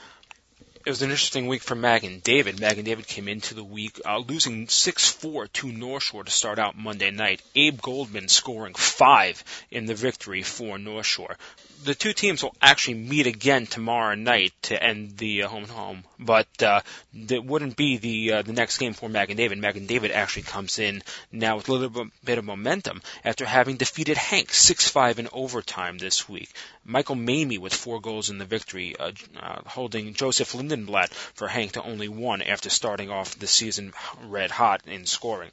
[0.89, 2.61] It was an interesting week for Magen David.
[2.61, 6.79] Magen David came into the week uh, losing 6-4 to North Shore to start out
[6.79, 7.43] Monday night.
[7.55, 11.37] Abe Goldman scoring five in the victory for North Shore
[11.85, 15.73] the two teams will actually meet again tomorrow night to end the uh, home and
[15.73, 16.81] home, but uh,
[17.15, 19.59] that wouldn't be the uh, the next game for Magen David.
[19.59, 24.17] Magen David actually comes in now with a little bit of momentum after having defeated
[24.17, 26.51] Hank 6-5 in overtime this week.
[26.89, 31.73] Michael Mamie with four goals in the victory, uh, uh, holding Joseph Lindenblatt for Hank
[31.73, 33.93] to only one after starting off the season
[34.25, 35.51] red hot in scoring.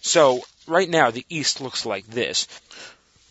[0.00, 2.48] So right now the East looks like this.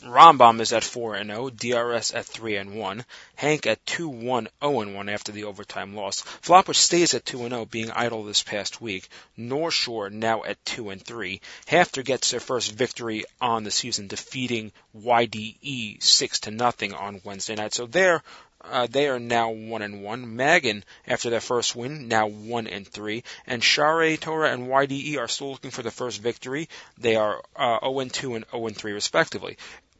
[0.03, 3.03] Rambam is at 4 and 0, DRS at 3 and 1,
[3.35, 6.21] Hank at 2 1 0 and 1 after the overtime loss.
[6.21, 9.09] Flatbush stays at 2 and 0, being idle this past week.
[9.35, 11.41] North Shore now at 2 and 3.
[11.65, 17.55] HAFTR gets their first victory on the season, defeating YDE 6 to nothing on Wednesday
[17.55, 17.73] night.
[17.73, 18.21] So they're
[18.69, 20.35] uh, they are now one and one.
[20.35, 23.23] Magen, after their first win, now one and three.
[23.45, 26.67] And Share Torah and YDE are still looking for the first victory.
[26.97, 29.57] They are uh, 0 and two and 0 and three respectively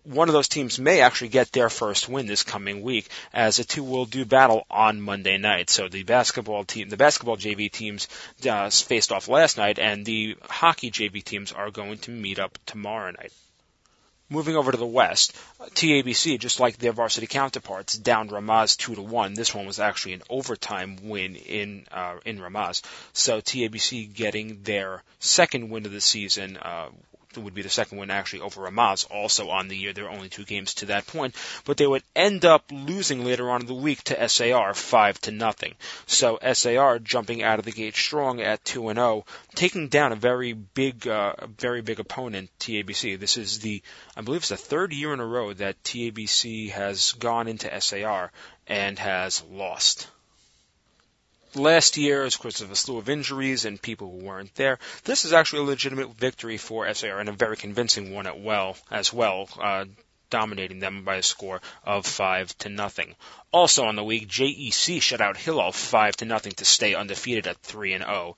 [0.08, 3.64] one of those teams may actually get their first win this coming week as the
[3.64, 5.70] two will do battle on Monday night.
[5.70, 8.08] So the basketball team, the basketball JV teams
[8.50, 12.58] uh, faced off last night and the hockey JV teams are going to meet up
[12.66, 13.34] tomorrow night.
[14.30, 19.02] Moving over to the West, TABC, just like their varsity counterparts, downed Ramaz two to
[19.02, 19.34] one.
[19.36, 22.82] This one was actually an overtime win in uh, in Ramaz.
[23.14, 26.90] So TABC getting their second win of the season, uh,
[27.44, 29.94] would be the second win actually over Ramaz also on the year.
[29.94, 31.36] There are only two games to that point,
[31.66, 35.32] but they would end up losing later on in the week to SAR five to
[35.32, 35.76] nothing.
[36.06, 39.26] So SAR jumping out of the gate strong at two and zero, oh,
[39.56, 43.20] taking down a very big, uh, very big opponent, TABC.
[43.20, 43.82] This is the,
[44.16, 48.32] I believe it's the third year in a row that TABC has gone into SAR
[48.68, 50.08] and has lost
[51.58, 54.80] last year, of course, of a slew of injuries and people who weren't there.
[55.04, 58.78] This is actually a legitimate victory for SAR and a very convincing one at well
[58.92, 59.50] as well.
[59.60, 59.86] Uh,
[60.30, 63.16] dominating them by a score of five to nothing.
[63.52, 67.62] Also on the week, JEC shut out Hillel five to nothing to stay undefeated at
[67.62, 68.36] three and zero.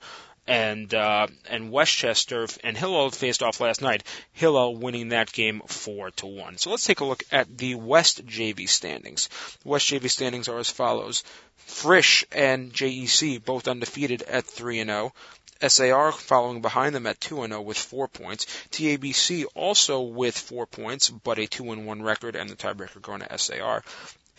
[0.50, 4.02] And uh, and Westchester and Hillel faced off last night.
[4.32, 6.58] Hillel winning that game four to one.
[6.58, 9.28] So let's take a look at the West JV standings.
[9.64, 11.22] West JV standings are as follows:
[11.56, 15.12] Frisch and JEC both undefeated at three and zero.
[15.14, 15.68] Oh.
[15.68, 18.46] SAR following behind them at 2 0 with 4 points.
[18.70, 23.38] TABC also with 4 points, but a 2 1 record and the tiebreaker going to
[23.38, 23.84] SAR.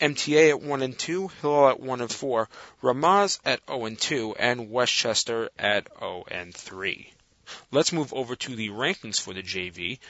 [0.02, 2.48] MTA at 1 and 2, Hillel at 1 and 4,
[2.82, 7.12] Ramaz at 0 and 2, and Westchester at 0 and 3.
[7.70, 10.00] Let's move over to the rankings for the JV.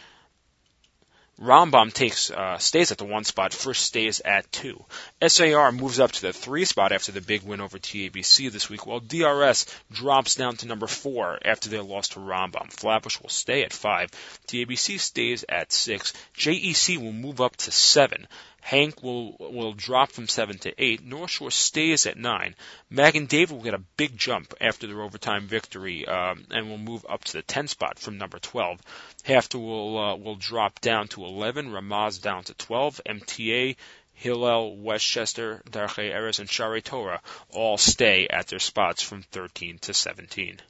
[1.40, 3.52] Rambam takes uh, stays at the one spot.
[3.52, 4.84] Frisch stays at two.
[5.26, 8.86] SAR moves up to the three spot after the big win over TABC this week,
[8.86, 12.70] while DRS drops down to number four after their loss to Rambam.
[12.70, 14.10] Flatbush will stay at five.
[14.46, 16.12] TABC stays at six.
[16.36, 18.28] JEC will move up to seven.
[18.64, 21.04] Hank will will drop from seven to eight.
[21.04, 22.54] North Shore stays at nine.
[22.88, 27.04] Magen David will get a big jump after their overtime victory um, and will move
[27.08, 28.80] up to the 10 spot from number 12.
[29.24, 31.72] HAFTR will uh, will drop down to 11.
[31.72, 33.00] Ramaz down to 12.
[33.04, 33.76] MTA
[34.14, 39.92] Hillel, Westchester, Darchei Erez, and Share Torah all stay at their spots from 13 to
[39.92, 40.60] 17.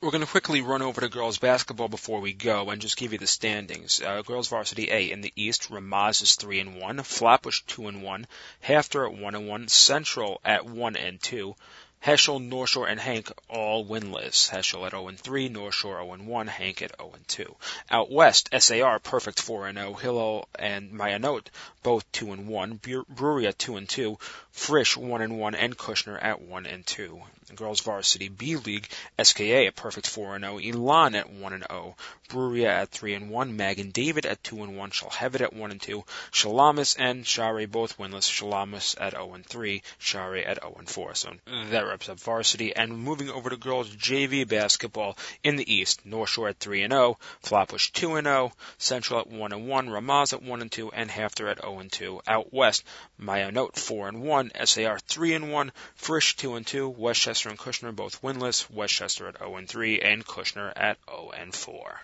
[0.00, 3.12] We're going to quickly run over to girls basketball before we go and just give
[3.12, 4.00] you the standings.
[4.00, 8.00] Uh, girls varsity A in the East, Ramaz is three and one, Flatbush two and
[8.00, 8.28] one,
[8.62, 11.56] HAFTR at one and one, Central at one and two,
[12.00, 14.48] Heschel, North Shore, and Hank all winless.
[14.50, 17.56] Heschel at 0 and 3, North Shore 0 and 1, Hank at 0 and 2.
[17.90, 21.48] Out west, SAR perfect 4 and 0, Hillel and Ma'ayanot
[21.82, 24.16] both 2 and 1, Bruriah at 2 and 2,
[24.58, 27.22] Frisch 1 and 1, and Kushner at 1 and 2
[27.54, 28.88] girls varsity B League,
[29.22, 31.96] SKA at perfect 4 and 0, Elon at 1 and 0,
[32.28, 35.80] Bruriah at 3 and 1, Magen David at 2 and 1, Shalhevet at 1 and
[35.80, 40.88] 2, Shalamis and Shari both winless, Shalamis at 0 and 3, Shari at 0 and
[40.88, 41.14] 4.
[41.14, 41.32] So
[41.70, 42.74] that wraps up varsity.
[42.76, 46.92] And moving over to girls JV basketball in the East, North Shore at 3 and
[46.92, 50.92] 0, Flatbush 2 and 0, Central at 1 and 1, Ramaz at 1 and 2,
[50.92, 52.20] and HAFTR at 0 and 2.
[52.26, 52.84] Out West,
[53.20, 54.22] Ma'ayanot 4 and
[54.54, 59.28] 1, SAR 3 and 1, Frisch 2 and 2, Westchester and Kushner both winless, Westchester
[59.28, 62.00] at 0 and 3, and Kushner at 0 and 4.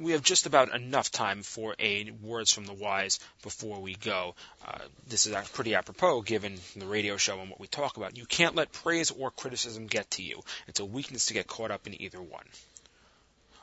[0.00, 4.36] We have just about enough time for a words from the wise before we go.
[4.64, 4.78] Uh,
[5.08, 8.16] this is pretty apropos given the radio show and what we talk about.
[8.16, 10.42] You can't let praise or criticism get to you.
[10.68, 12.44] It's a weakness to get caught up in either one.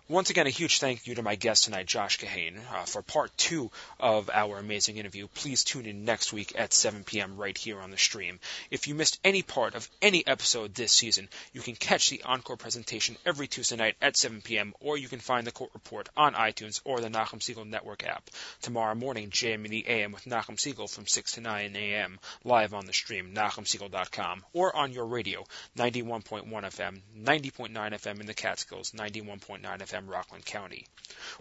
[0.07, 2.59] Once again, a huge thank you to my guest tonight, Josh Kahane.
[2.71, 7.03] Uh, for part two of our amazing interview, please tune in next week at 7
[7.03, 7.37] p.m.
[7.37, 8.39] right here on the stream.
[8.69, 12.55] If you missed any part of any episode this season, you can catch the encore
[12.55, 16.35] presentation every Tuesday night at 7 p.m., or you can find the court report on
[16.35, 18.29] iTunes or the Nachum Segal Network app.
[18.61, 22.19] Tomorrow morning, JM in the AM with Nachum Segal from 6 to 9 a.m.
[22.43, 25.43] live on the stream, NachumSegal.com, or on your radio,
[25.75, 30.85] 91.1 FM, 90.9 FM in the Catskills, 91.9 FM Rockland County.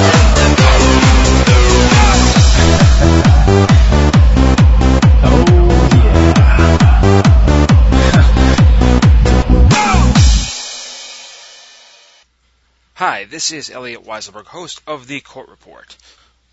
[0.00, 0.04] Oh,
[12.94, 15.96] Hi, this is Elliot Weiselberg, host of The Court Report.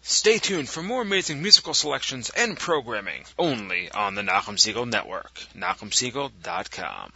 [0.02, 5.40] Stay tuned for more amazing musical selections and programming only on the Nachum Segal Network,
[5.56, 7.12] NachumSegal.com.